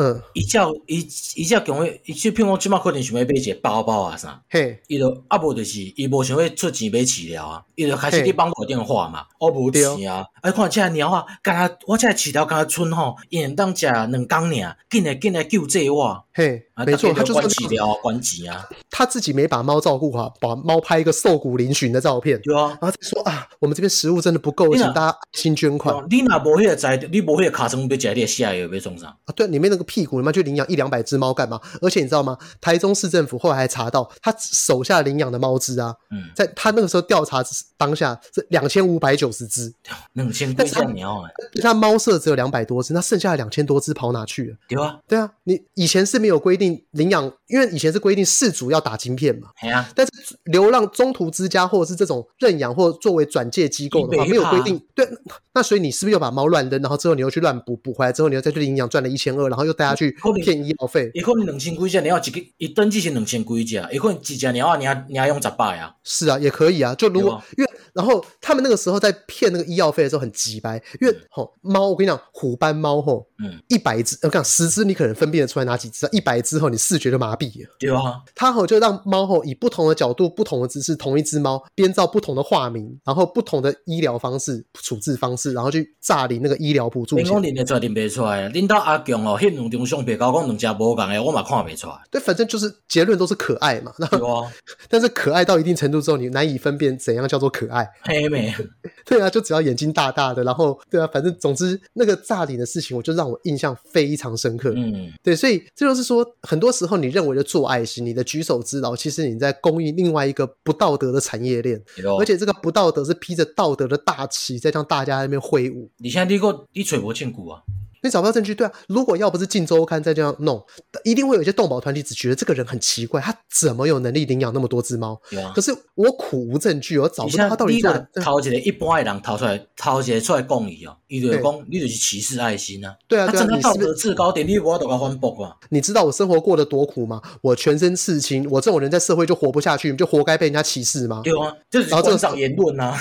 [0.01, 18.67] 嗯，伊叫伊伊叫讲话，伊就譬如讲，起码可能想要买一个包包啊啥，嘿，伊就啊无就是伊无想要出钱买饲料啊，伊就开始去帮我电话嘛，我无钱啊，啊看这鸟啊，敢若我这饲料敢若剩吼，伊会当食两工尔，紧来紧来救济我，嘿，没错，他就是饲料管钱啊，
[19.01, 26.05] 他自己没把猫照顾好，把猫拍一个瘦骨嶙峋的照片，对啊，然后再说啊，我们这边食物真的不够，请大家新捐款。
[26.11, 29.33] 你若无迄个在，你无迄个卡成要食，你下药要种啥啊？
[29.35, 31.59] 对，里面那个屁股，你妈去领养一两百只猫干嘛？
[31.81, 32.37] 而且你知道吗？
[32.61, 37.43] 台中市政府后来还查到，他手下领养的猫只啊，嗯，在他那个时候调查
[37.79, 39.73] 当下是两千五百九十只，
[40.13, 41.33] 两千多只鸟哎，
[41.63, 44.57] 他猫舍只有两百多只，那剩下的两千多只跑哪去了？
[44.69, 49.49] 对啊，对啊，你以前是没有规定领养，因为以前是规定饲主要打晶片嘛，
[49.95, 50.13] 但是
[50.45, 55.07] 流浪中途之家或者是这种认养或作为转介机构的话，没有规定，对，
[55.55, 61.11] 那所以你是不是又把猫乱扔，然后之后你又去乱补补回来之后，你又再去领养赚了一千二，然后又带他去骗医药费？
[61.15, 65.95] 一可能两千几只，你要一个一登记是两千几只，一可能几只你要，你要你要用十百啊？
[66.05, 67.71] 是啊，也可以啊，就如果因为。
[67.95, 77.71] 然后他们那个时候在骗那个医药费的时候很急掰，因为吼猫，我跟你讲，虎斑猫吼，嗯，一百只，我跟你讲十只你可能分辨得出来哪几只，一百只后你视觉就麻痹了。
[77.79, 87.17] 对啊，他吼就让猫吼以不同的角度、不同的姿势，同一只猫编造不同的化名，然后不同的医疗方式、处置方式，然后去诈领那个医疗补助。
[87.17, 88.49] 你讲领得出来领不出来？
[88.49, 91.95] 领到阿强哦，迄两张相片搞讲两家无共的，我嘛看不出来。
[92.11, 93.93] 对，反正就是结论都是可爱嘛。
[93.99, 94.51] 对啊，
[94.89, 97.80] 但是可爱到一定程度之后，你难以分辨怎样叫做可爱。
[98.03, 98.55] 黑妹。
[99.05, 104.73] 对啊，就只要眼睛大大的，然后对啊，反正总之那个炸脸的事情，我就让我印象非常深刻。
[104.77, 111.83] 嗯，对，所以这就是说，很多时候你认为的做爱心，你的举手之劳，其实你在供应另外一个不道德的产业链，
[112.19, 115.91] 而且这个不道德是披着道德的大旗在向大家那边挥舞。
[115.99, 117.63] 你现在你个你揣无证据啊？
[118.03, 118.73] 你找不到证据，对啊。
[118.89, 120.65] 如果要不是镜周刊再这样弄，
[121.05, 125.21] 一定会有一些动保团体只觉得这个人很奇怪，他怎么有能力领养那么多只猫？
[125.37, 128.09] 啊、可是我苦无证据，我找不到他到底做的。
[128.23, 132.95] 掏起来一般的人掏出来，掏起来出来供你哦，伊就讲你就是歧视爱心啊。
[133.07, 135.57] 对啊，他真的道德制高点，你我都要反驳啊。
[135.69, 137.21] 你知道我生活过得多苦吗？
[137.43, 141.21] 我全身刺青，我这种人在社会就活不下去，就活该被人家歧视吗？
[141.23, 142.97] 对啊，就是观赏言论啊，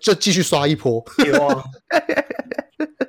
[0.00, 1.04] 就继续刷一波。
[1.26, 1.64] 有啊。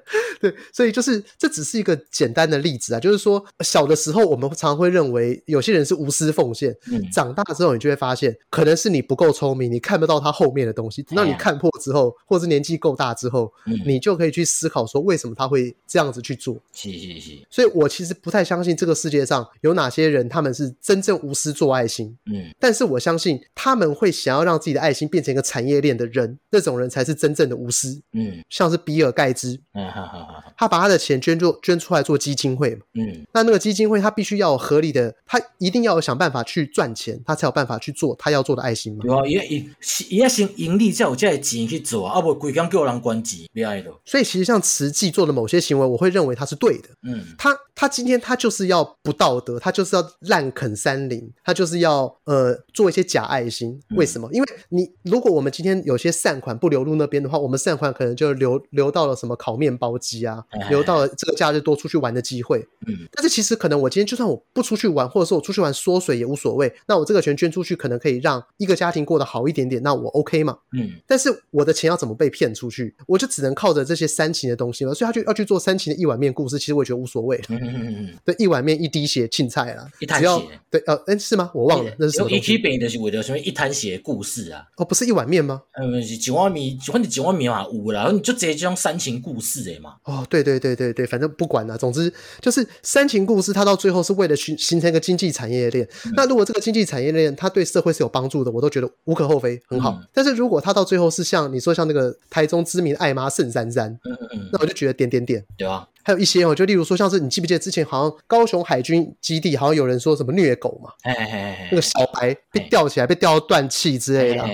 [0.39, 16.55] 对，所以就是这只是一个简单的例子啊，就是说小的时候我们常常会认为有些人是无私奉献，嗯，长大之后你就会发现，可能是你不够聪明，你看不到他后面的东西，等到你看破之后，或是年纪够大之后，嗯，你就可以去思考说为什么他会这样子去做。
[16.73, 17.31] 是是是。
[17.49, 30.54] 所以我其实不太相信这个世界上有哪些人他们是真正无私做爱心，嗯，但是我相信他们会想要让自己的爱心变成一个产业链的人，那种人才是真正的无私，嗯，像是比尔盖茨，嗯，好好好。
[30.57, 39.03] 他把他的钱捐做捐出来做基金会嘛，嗯，那那个基金会他必须要有合理的，他一定要有想办法去赚钱，他才有办法去做他要做的爱心嘛。
[39.03, 39.69] 对啊，伊伊
[40.09, 43.91] 伊要先盈利才有这个钱去做啊，不规工叫人关机，别爱的。
[44.03, 46.89] 所以其实像慈济做的某些行为，我会认为他是对的。
[47.03, 53.79] 嗯，他他今天他就是要不道德，他就是要滥垦山林，他就是要呃做一些假爱心。
[53.95, 54.27] 为什么？
[54.31, 60.25] 嗯，因为你如果我们今天有些善款不流入那边的话，我们善款可能就流流到了什么烤面包机。
[60.25, 62.59] 啊，留到了这个假日多出去玩的机会。
[62.87, 66.73] 嗯，但是其实可能我今天就算我不出去玩，或者说我出去玩缩水也无所谓。
[66.87, 69.81] 那我这个钱捐出去，可能可以让一个家庭过得好一点点。
[69.83, 70.57] 那我 OK 嘛？
[70.73, 72.95] 嗯，但是我的钱要怎么被骗出去？
[73.07, 74.93] 我就只能靠着这些煽情的东西嘛。
[74.93, 77.39] 所以他就要去做煽情的一碗面故事，其实我也觉得无所谓。
[77.49, 80.29] 嗯嗯嗯，对，一碗面一滴血，青菜啦，一滩血，
[80.69, 81.51] 对，呃，哎，是吗？
[81.53, 82.29] 我忘了，那是什么？
[82.29, 84.65] 一滴血就是为了什么一滩血故事啊？
[84.77, 85.61] 哦，不是一碗面吗？
[85.73, 89.95] 嗯，是一碗面，反正一碗面嘛有啦，然后你就直接这种煽情故事哎嘛。
[90.03, 92.11] 哦，对对对对对对，反正不管啦，总之
[92.41, 95.87] 就是煽情故事，它到最后是为了形形成一个经济产业链。
[96.05, 99.91] 嗯、那如果这个经济产业链它对社会是有帮助的，我都觉得无可厚非，很好。
[99.91, 105.87] 嗯、但是如果它到最后是像你说像那个台中知名爱妈盛珊珊，嗯嗯嗯，那我就觉得点点点，对啊。
[106.05, 114.45] 还有一些哦，就例如说，像是你记不记得之前好像高雄海军基地好像有人说什么虐狗嘛，哎哎哎那个小白被吊起来，被吊到断气之类的，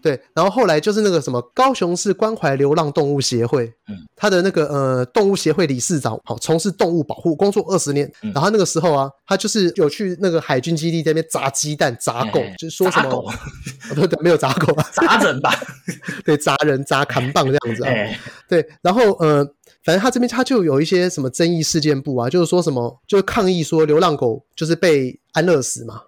[0.00, 0.20] 对。
[0.32, 13.28] 然后后来就是那个什么高雄市关怀流浪动物协会，嗯，他的那个呃动物协会理事长，好从事动物保护工作二十年，嗯、然后那个时候啊，他就是有去那个海军基地在那边砸鸡蛋、砸狗，就是说什么，狗。
[13.92, 15.52] 对对，没有砸狗啊， 砸人吧，
[16.24, 17.92] 对，砸人、砸扛棒这样子啊，
[18.48, 19.44] 对，然后呃。
[19.86, 26.00] 反正他这边他就有一些什么争议事件簿啊，就是说什么，就是抗议说流浪狗就是被安乐死嘛，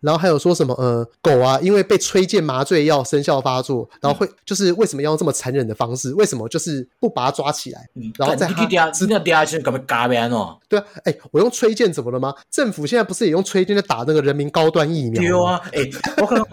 [0.00, 6.12] 然后还有说什么呃狗啊，因为被催眠麻醉药生效发作，然后会就是为什么要用这么残忍的方式？
[6.12, 7.88] 为什么就是不把它抓起来？
[8.18, 10.58] 然后在他知道第二件干嘛嘎边哦？
[10.68, 12.34] 对啊，哎，我用催剑怎么了吗？
[12.50, 15.22] 政府现在不是也用催剑在打那个人民高端疫苗？
[15.22, 15.80] 对啊，哎，
[16.18, 16.46] 我可能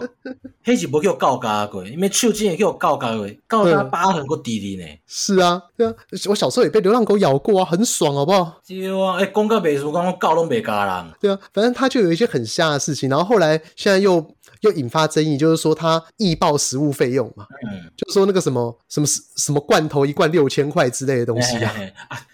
[0.64, 4.84] 黑是不叫告嘎过，因为手机也叫告嘎过，告他疤痕过弟弟呢。
[5.06, 5.92] 是啊，对啊，
[6.30, 8.60] 我小时候也被流浪狗咬过啊，很爽，好不好？
[8.66, 11.12] 对啊，哎，公告没说，刚刚告都没嘎人。
[11.20, 14.20] 对啊，反正他就有一些很瞎的事情，然后后来现在又
[14.62, 19.06] 又引发争议，就是说他易报食物费用嘛，嗯，就是说那个什么什么
[19.36, 21.74] 什么罐头一罐六千块之类的东西啊，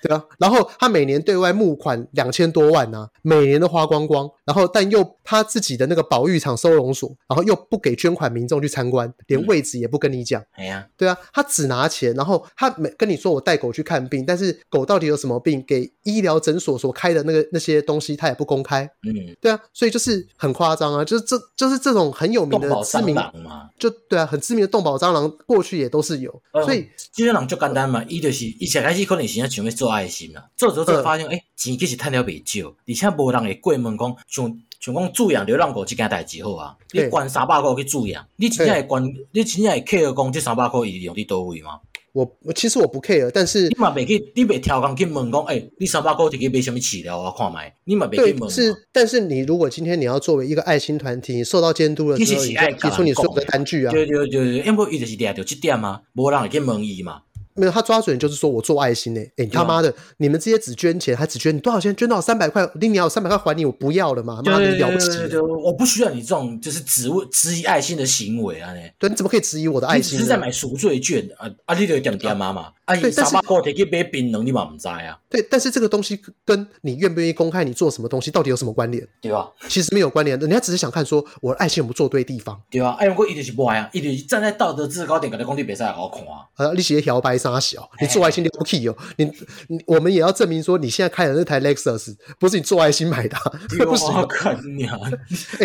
[0.03, 41.81] 对啊，然后他每年对外募款两千多万啊，每年都花光光，然后但又他自己的那个保育场收容所，然后又不给捐款民众去参观，连位置也不跟你讲，哎呀，对啊，他只拿钱，然后他每跟你说我带狗去看病，但是狗到底有什么病，给医疗诊所所开的那个那些东西他也不公开，嗯，对啊，所以就是很夸张啊，就是这就是这种很有名的知名嘛，就对啊，很知名的动保蟑螂过去也都是有，所以这些人就简单嘛，伊就是一开始可能是想要做爱心啊，做做做发现哎，钱其实趁了不少，而且无人会过问讲像像讲饲养流浪狗这件代志好啊，你关三百块去饲养，你真正会关，你真正会 care 讲这三百块伊用伫叨位吗？
[42.13, 47.35] 我我其实我不 care，但是你嘛别去，你别挑工去问讲，哎、欸，你三百块可以买什么饲料啊？
[47.37, 48.49] 看卖，你嘛别去问。
[48.49, 53.93] 是，但是你如果今天你要作为一个爱心团体，受到监督的时候，你提出你所有的单据啊。
[53.93, 57.21] 对对对对，因为伊就是掠到这点啊，无人会去问伊嘛。
[57.59, 59.21] 没有，他抓准就是说我做爱心呢。
[59.37, 61.95] 哎，你他妈的，你们这些只捐钱，还只捐你多少钱？
[61.97, 64.41] 捐到三百块，你你要三百块还你，我不要了嘛？
[64.45, 65.37] 妈的，了不起！
[65.39, 68.73] 我不需要你这种就是质问质疑爱心的行为啊！
[68.99, 70.17] 对，你怎么可以质疑我的爱心？
[70.17, 71.75] 你是在买赎罪券啊啊！
[71.75, 72.73] 你就点点妈嘛。
[72.85, 75.19] 啊，对，但是我提去买槟榔，你嘛不知啊？
[75.29, 79.07] 对，但是这个东西跟你愿不愿意公开你做什么东西到底有什么关联？
[79.21, 82.59] 对啊，其实没有关联的，人家只是想看说我的爱心有没有做对地方。
[82.71, 86.49] 对啊，哎，我一直是不爱啊，一直站在道德制高点，跟你讲你别再好看啊！
[86.55, 88.97] 啊，你写摇摆三小，你做爱心了不起哦！
[89.17, 89.25] 你
[89.69, 93.37] 你我们也要证明说你现在开的那台 Lexus 不是你做爱心买的，
[93.85, 94.15] 不行！
[94.15, 94.99] 我靠你啊！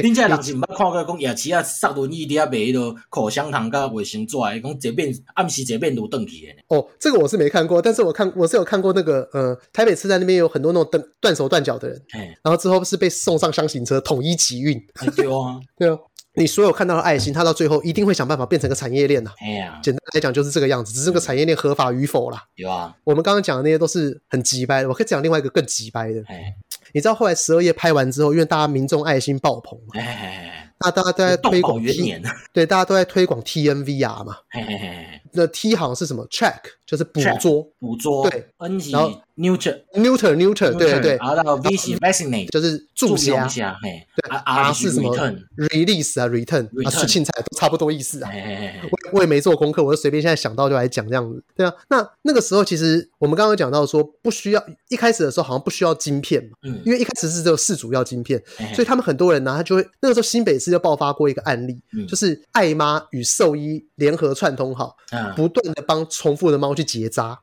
[0.02, 6.76] 你 这人是唔捌看过讲夜市啊，杀轮椅底下卖迄个口香糖甲卫生纸，讲这边暗时这边都转去的。
[6.76, 12.02] 哦，这个我是没看过，但是我看我是有看过那个呃，台北车站那边有很多那种断断手断脚的人，
[12.44, 14.80] 然后之后是被送上箱型车统一集运。
[15.16, 15.98] 对啊，对啊。
[16.36, 19.32] 你所有看到的爱心，它到最后一定会想办法变成个产业链呐。
[19.40, 22.44] 哎呀，简单来讲就是这个样子，只是这个产业链合法与否啦。
[22.56, 26.24] 有啊，我们刚刚讲的那些都是很急掰的，我可以讲另外一个更急掰的。
[26.28, 26.56] 哎，
[26.94, 32.22] 你知道后来十二夜拍完之后，因为大家民众爱心爆棚嘛，哎，那大家都在推广 T，
[32.52, 34.36] 对，大家都在推广 TNVR 嘛。
[34.50, 43.34] 嘿嘿嘿，那 T 好像是什么？Track，就是捕捉，捕捉，对，N 然后 Neuter，Neuter，Neuter，对对对，然后 V 是 Vaccinate，就是注射，
[43.82, 45.16] 嘿，对，R 是什么
[45.58, 46.68] ？Release 啊，Return。
[46.86, 48.30] 啊，出青菜都差不多意思啊。
[48.30, 51.44] 我我也没做功课，我就随便现在想到就来讲这样子。
[51.56, 58.42] 对啊，那那个时候其实我们刚刚讲到说不需要，一开始的时候好像不需要晶片嘛，嗯，因为一开始是只有四主要晶片，
[58.74, 64.98] 所以他们很多人呢，他就会那个时候新北市就爆发过一个案例，就是爱妈与兽医联合串通好，
[65.36, 67.40] 不断的帮重复的猫去结扎，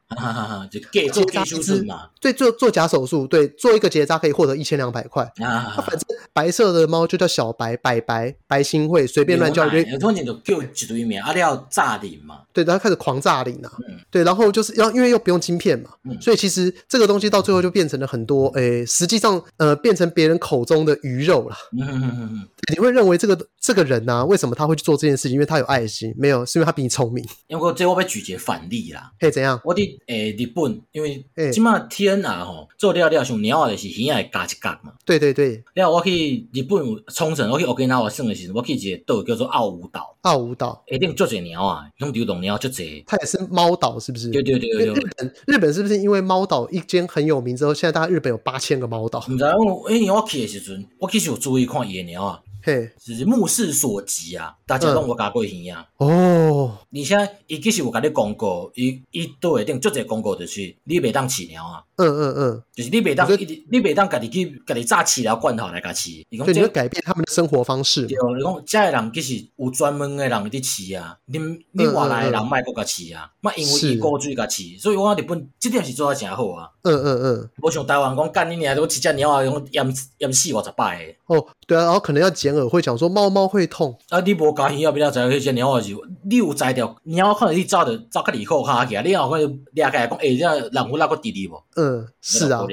[0.71, 5.23] 就结扎手术嘛，对，做做假手术，对，做一个结扎可以获得一千两百块。
[5.39, 6.01] 啊，反正
[6.33, 9.71] 白色的猫就叫小白、白白、白新会，随便乱叫。
[9.71, 21.57] 一堆名，啊了诈领嘛，对，然后开始狂炸领啊，嗯、对，然后就是要因为又不用晶片嘛，嗯、所以其实这个东西到最后就变成了很多，诶，实际上呃变成别人口中的鱼肉了。
[21.79, 25.33] 嗯嗯嗯嗯，你会认为这个这个人呢、啊，为什么他会去做这件事情？
[25.33, 26.15] 因为他有爱心？
[26.17, 27.25] 没有，是因为他比你聪明。
[27.49, 29.61] 因为这我被举个反例啦，嘿，怎样？
[29.65, 34.93] 我的诶日本，因为起码天啊吼，做了了上鸟啊就是鱼仔加一嘎嘛。
[35.05, 40.17] 对对对，然后我去日本冲绳，我去 Okinawa 的时候，我去一个岛叫做奥武岛。
[40.23, 43.03] 奥武岛一定做只鸟啊，用流动鸟就这。
[43.07, 44.31] 它也是猫岛，是不是？
[44.31, 44.95] 对对对对。
[44.95, 49.25] 日本日本是不是因为猫岛一间很有名之后，现在大概日本有八千个猫岛？
[49.29, 52.41] 唔知我诶，我去的时阵，我其实有注意看野鸟啊。
[52.63, 55.87] 嘿，就是目视所及啊，大家拢无加过鱼啊。
[55.97, 61.83] 哦，而且伊其实有甲你讲过，伊伊都会定做这广告，就是你袂当饲猫啊。
[62.01, 66.25] 嗯嗯嗯，就是你袂当，你袂当家己去家己炸饲料罐头来家饲。
[66.39, 68.07] 所以你会改变他们的生活方式。
[68.07, 71.39] 对，你讲这个人其实有专门的人伫饲啊，你
[71.73, 76.71] 你外来的人卖阁甲饲啊，莫因为伊过水甲饲，所以我日本这点是做得真好啊。
[76.83, 81.15] 嗯嗯嗯，无像台湾讲干你娘，我一只鸟啊，用淹淹死我十摆。
[81.27, 83.99] 哦，对啊，然后可能要剪耳，会讲说猫猫会痛。
[84.09, 85.81] 啊，你无家己要不要知迄只鸟啊？
[85.81, 91.63] 是，你有知着鸟可能你早着早较离口下去啊，你后可能掠开讲，诶，这人有那个弟弟无？
[91.77, 91.90] 嗯，
[92.21, 92.67] 是啊。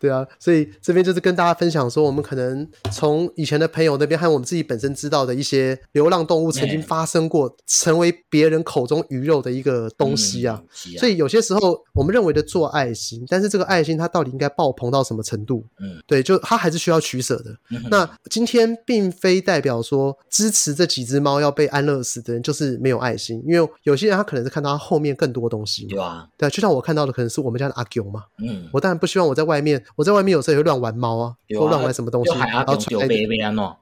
[0.00, 10.62] 对啊，所以这边就是跟大家分享说，我们可能从以前的朋友那边和我们自己本身知道的一些流浪动物曾经发生过，成为别人口中鱼肉的一个东西啊。
[10.98, 15.64] 所以有些时候我们认为的做爱心，但是这个爱心它到底应该爆棚到什么程度？
[15.80, 17.56] 嗯，对，就它还是需要取舍的。
[17.90, 25.88] 那今天并非代表说支持这几只猫要被安乐死的人就是没有爱心，因为有些人他可能是看到他后面更多东西嘛。
[25.90, 28.22] 对啊，对，就像我看到的可能是我们家的阿狗嘛。
[28.38, 29.82] 嗯，我当然不希望我在外面。
[29.96, 33.18] 我在外面有时候也会乱玩猫啊，或乱玩什么东西，然后传来。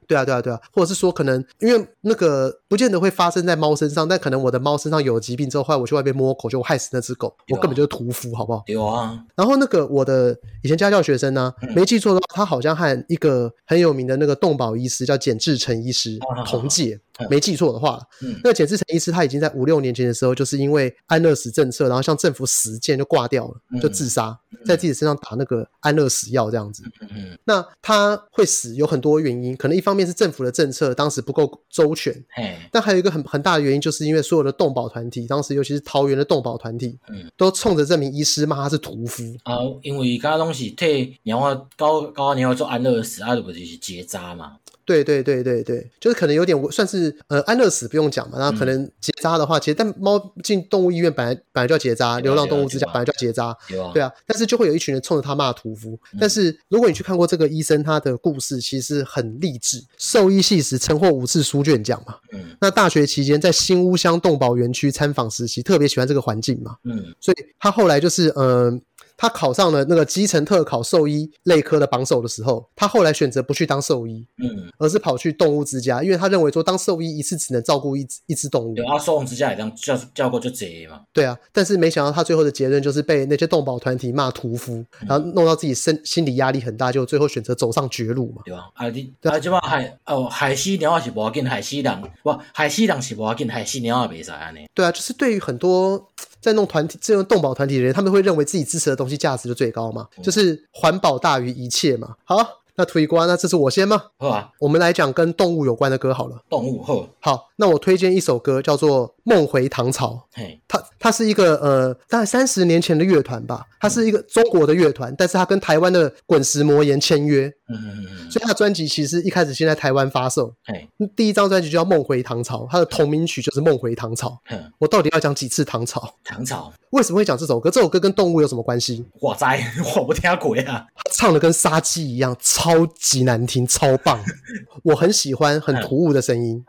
[0.06, 8.62] 对啊，对啊，对啊，或者是说，可能因为那个不见得会发生在猫身上，但可能我的猫身上有疾病之后，后来我去外面摸狗，就害死那只狗，我根本就是屠夫，好不好？
[8.66, 9.18] 有啊。
[9.34, 17.00] 然后那个我的以前家教学生呢，没记错的话，他好像和一个很有名的那个动保医师叫简志成医师同届。
[17.30, 26.84] 没记错的话，嗯、那个简志成医师他已经在五六年前的时候，就是因为安乐死政策，然后向政府实践就挂掉了，就自杀，在自己身上打那个安乐死药这样子。
[27.00, 44.58] 嗯、那他会死有很多原因，可能一方面是政府的政策当时不够周全，嘿但还有一个很很大的原因，就是因为所有的动保团体，当时尤其是桃园的动保团体，嗯、都冲着这名医师骂他是屠夫啊，因为刚刚东西替然后高高鸟做安乐死啊，不就是结扎嘛？
[44.86, 53.54] 对对对对对，就是可能有点算是呃安乐死不用讲嘛，然后可能结扎的话，其实但猫进动物医院本来本来就要结扎，流浪动物之家本来就要结扎，
[53.92, 55.98] 对啊，但是就会有一群人冲着他骂屠夫。
[56.20, 62.14] 但是如果你去看过这个医生他的故事，其实很励志，兽医系时曾获五次书卷奖嘛。
[62.32, 66.76] 嗯，那大学期间在新屋乡动保园区参访实习，特别喜欢这个环境嘛。
[66.84, 68.80] 嗯，所以他后来就是嗯。
[69.16, 78.74] 他考上了那个基层特考兽医类科的榜首的时候，他后来选择不去当兽医，嗯，而是跑去动物之家，因为他认为说当兽医一次只能照顾一一只动物。
[78.74, 81.00] 对啊，兽医之家也这样叫叫过就贼嘛。
[81.12, 88.42] 对啊，但是没想到他最后的结论就是被那些动保团体骂屠夫，然后弄到自己身心理压力很大，就最后选择走上绝路嘛。
[88.44, 94.66] 对啊，啊你啊这帮海哦海西鸟也是无要紧，海西人不海西人是无要紧，海西鸟也袂使安尼。
[94.74, 96.10] 对啊，就是对于很多。
[96.40, 102.14] 在弄团体这种动保团体的人，他们会认为自己支持的东西价值就最高嘛，就是环保大于一切嘛。
[102.24, 102.36] 好，
[102.76, 104.02] 那推瓜，那这是我先吗？
[104.18, 106.36] 好啊，我们来讲跟动物有关的歌好了。
[106.48, 110.08] 动物，好，好，那我推荐一首歌叫做《梦回唐朝》。
[110.34, 117.52] 嘿，它它是一个呃，大概三十年前的乐团吧，它是一个中国的乐团，但是它跟台湾的滚石魔岩签约。
[117.68, 120.52] 嗯嗯嗯，所以他的专辑其实一开始先在台湾发售。
[120.64, 124.28] 嘿，第一张专辑就叫《梦回唐朝》，他的同名曲就是《梦回唐朝》。
[124.50, 126.14] 嗯，我到底要讲几次唐朝？
[126.24, 127.68] 唐朝为什么会讲这首歌？
[127.70, 129.04] 这首歌跟动物有什么关系？
[129.20, 129.60] 我在，
[129.96, 130.86] 我不听鬼啊！
[131.12, 134.22] 唱的跟杀鸡一样，超级难听，超棒。
[134.84, 136.64] 我很喜欢很突兀的声音。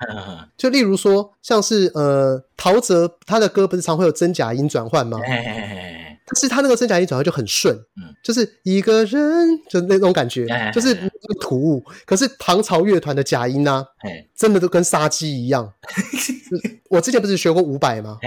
[0.57, 5.19] 就例如说，像是呃，陶喆他的歌不是常会有真假音转换吗？
[6.29, 10.93] 但是他那个真假音转换就很顺，嗯，就是一个人，就那种感觉，就是
[11.39, 11.81] 突兀。
[12.05, 13.85] 可是唐朝乐团的假音呢，
[14.35, 15.71] 真的都跟杀鸡一样。
[16.91, 18.19] 我之前不是学过五百吗？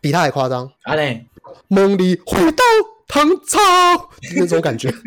[0.00, 0.68] 比他还夸张。
[0.82, 1.24] 啊嘞，
[1.68, 2.64] 梦里回到
[3.06, 3.58] 唐朝，
[4.36, 4.92] 那种感觉。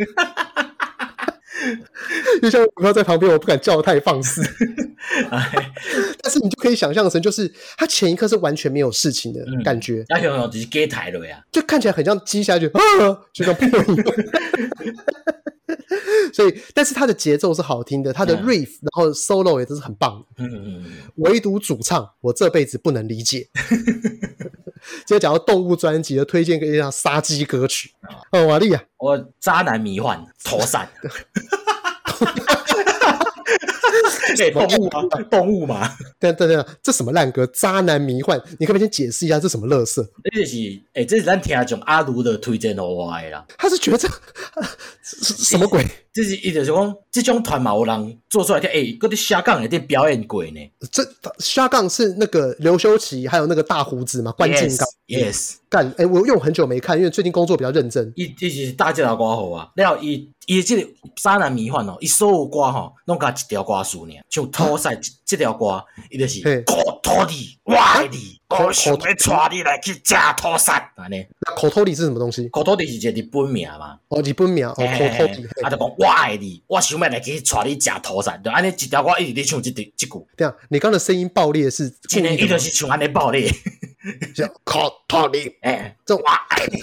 [2.41, 4.41] 就像我在旁边，我不敢叫得太放肆。
[6.21, 13.55] 但是你就可以想象成，就是他前一刻是完全没有事情的感觉，那有有只是给台了呀，就看起来很像鸡下去啊，就像。
[16.33, 20.43] 所以，但是他的节奏是好听的，他的 riff，、嗯、然后 solo 也都是很棒的。
[20.43, 20.86] 嗯嗯嗯。
[21.17, 23.47] 唯独主唱，我这辈子不能理解。
[25.05, 27.91] 今天讲到动物专辑，的推荐给一下杀鸡歌曲。
[28.31, 30.88] 哦，瓦力啊，我渣男迷幻头散。
[34.38, 35.03] 欸、动物啊？
[35.30, 35.91] 动物嘛？
[36.19, 37.45] 对对对，这什么烂歌？
[37.47, 40.07] 渣男迷幻，你可不可以先解释一下这什么乐色？
[40.34, 40.57] 这是
[40.93, 43.45] 哎、欸，这是咱听众阿卢的推荐我的啦。
[43.57, 44.07] 他是觉得这
[45.03, 45.82] 什么鬼？
[45.82, 50.61] 欸这是一直是讲，这种团嘛，有人做出来的，哎、欸，嗰啲下杠有点表演鬼呢。
[50.89, 51.05] 这
[51.39, 54.88] 下杠是那个刘修齐，还有那个大胡子嘛，关敬刚。
[55.07, 58.13] Yes，干，哎、欸，我因为我很久没看，因为最近工作比较认真。
[58.15, 60.89] 伊伊是大只老歌好啊，然后伊伊这个
[61.21, 71.26] 渣男迷幻哦，伊所有歌吼，拢加一条歌词呢，就拖赛即条歌，伊就是口头里，我爱你，我想要带你来去食土赛，安尼。
[71.41, 72.47] 那口头里是什么东西？
[72.49, 73.97] 口头里是一个日本名嘛？
[74.09, 74.86] 哦，日本名，哦，口
[75.18, 75.95] 头里，他就讲。
[75.97, 80.28] 我爱你，我想要来给你带你食土产，就安尼一条歌一直在唱即句即句。
[80.36, 83.49] 对啊，你刚的声音爆裂是今天一直是唱安尼爆裂，
[84.36, 86.82] 叫靠托你， 哎，这我爱你。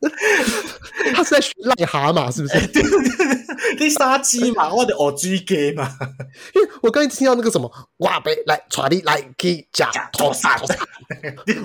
[1.14, 2.58] 他是在学癞蛤蟆是不是？
[3.78, 5.90] 你杀鸡嘛，我的耳机给嘛。
[6.54, 9.82] 因为我刚才听到那个什么，哇呗来抓你来去吃
[10.12, 10.60] 土产，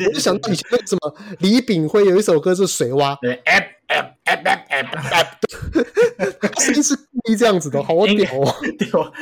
[0.08, 3.18] 我就想到以前那个什么李炳辉有一首歌是水蛙。
[3.22, 3.80] 哎哎
[4.26, 4.82] 哎哎
[5.12, 5.40] 哎！
[6.60, 8.56] 声音是故意这样子的，好屌哦！
[8.80, 9.14] 屌，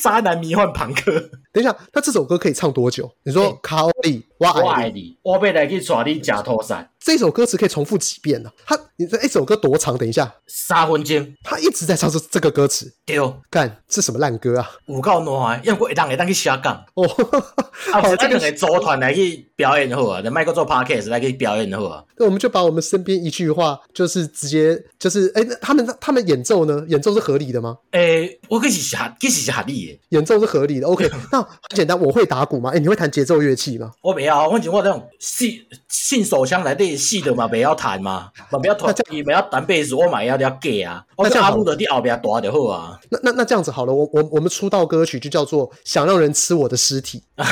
[0.00, 1.10] 渣男迷幻朋克。
[1.52, 3.10] 等一下，他这首歌可以唱多久？
[3.24, 6.88] 你说卡奥利，我爱你，我被来去抓你假拖山。
[7.00, 8.50] 这首歌词可以重复几遍呢？
[8.66, 9.96] 他，你这一首歌多长？
[9.96, 11.34] 等一下，三分钟。
[11.42, 12.92] 他一直在唱这这个歌词。
[13.06, 14.70] 屌，干，这什么烂歌啊？
[14.86, 17.04] 有够烂，要不一档一档去瞎讲哦。
[17.92, 22.04] 啊， 这两个组团来去表演好啊，那麦克做 podcast 来去表演好啊。
[22.16, 23.78] 那我们就把我们身边一句话。
[23.94, 26.84] 就是直接就是哎、欸，他们他们演奏呢？
[26.88, 27.76] 演奏是合理的吗？
[27.90, 30.00] 哎、欸，我可以是合，其实是合理的。
[30.10, 30.86] 演奏是合理的。
[30.86, 32.70] OK，那很简单，我会打鼓吗？
[32.70, 33.90] 哎、欸，你会弹节奏乐器吗？
[34.02, 41.04] 我没有，我只我这种信信手枪来对细的嘛，不要弹嘛，不要弹，你不要弹贝斯，我买要要给啊。
[41.16, 42.98] 那这样阿布的你后边大就好啊。
[43.10, 47.22] 那那那这样子好了，我我我们出道歌曲就叫做想让人吃我的尸体。
[47.36, 47.44] 我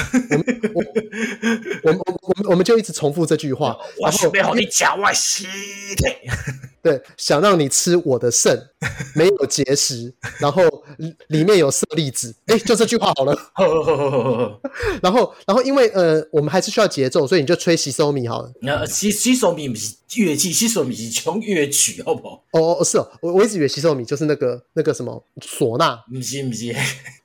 [1.83, 3.77] 我我我们我们就一直重复这句话。
[4.01, 5.45] 我准备好你讲我尸
[5.97, 6.07] 体。
[6.87, 8.57] 对，想让你吃我的肾，
[9.17, 10.63] 没有结石，然后
[11.27, 13.37] 里面有色粒子，哎，就这句话好了。
[15.03, 18.53] 然后，然后因为呃，我们还是需要节奏，所以你就吹西索米好了。
[18.63, 22.45] 那西西索米不是乐器，西索米是穷乐曲，好不好？
[22.53, 26.73] 哦，是哦，我我一直以为西索米就是那个那个什么唢呐，不是不是，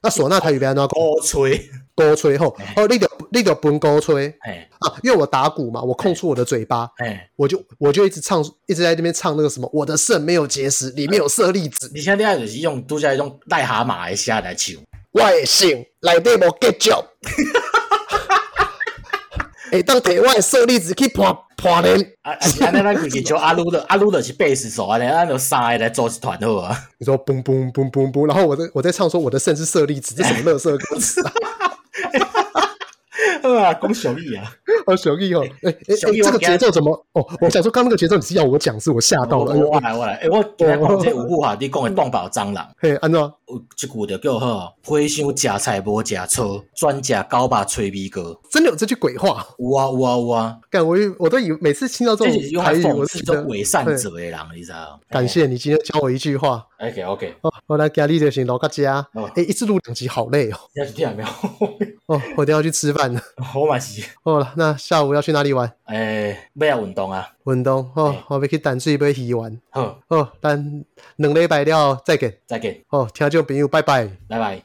[0.02, 0.94] 那唢呐台语变哪个？
[0.98, 1.70] 高吹。
[1.96, 11.92] 高吹后，哦，那个那个不勾吹，哎啊，因为我打鼓嘛，我控出我的嘴巴，哎，我就我就一直唱，一直在那边唱那个什么，我的肾没有结石，里面有舍利子。
[11.94, 14.76] 你现在就是用都在用癞蛤蟆来下来唱，
[15.12, 15.86] 我的肾里
[16.24, 16.92] 面没结石，
[19.72, 22.02] 哎，当体外舍利子去破破人。
[22.24, 26.78] 啊啊，安尼咱就是叫阿鲁的， 阿鲁的是贝斯手，安尼咱就三个来组一团好啊。
[26.98, 31.32] 你说嘣嘣嘣嘣嘣，然后我在我在唱说我的肾是舍利子，这什么乐色歌词啊？
[33.44, 34.52] 啊，讲小易啊，
[34.86, 36.92] 哦，小易哦，哎哎，这个节奏怎么？
[37.14, 39.54] 哦，我想说刚那个节奏你是要我讲，是我吓到了。
[39.54, 43.20] 我来我来，哎，我讲这五句话，你讲的动保蟑螂，嘿，安怎？
[43.20, 48.40] 有一句就叫好，花香食菜无食草，专食高把吹米哥。
[48.50, 49.46] 真的有这句鬼话？
[49.60, 50.58] 有啊有啊有啊！
[50.70, 55.00] 干我我都以每次听到这种台语，我是这种伪善者的人，你知道？
[55.10, 56.66] 感谢你今天教我一句话。
[56.80, 59.08] OK OK，哦，我来家里就行，老客家。
[59.34, 60.58] 哎，一次录两集好累哦。
[60.74, 61.30] 要去听没有？
[62.08, 63.22] 哦，我等下去吃饭了。
[63.42, 64.04] 好嘛是。
[64.24, 65.72] 哦，那下午要去哪里玩？
[65.86, 67.30] 哎，要要运动啊。
[67.46, 69.58] 运动哦，我要去淡水买鱼丸。
[69.70, 70.84] 好，哦，等
[71.16, 72.40] 两礼拜了再见。
[72.46, 72.82] 再见。
[72.90, 74.06] 哦，听众朋友，拜拜。
[74.28, 74.62] 拜拜。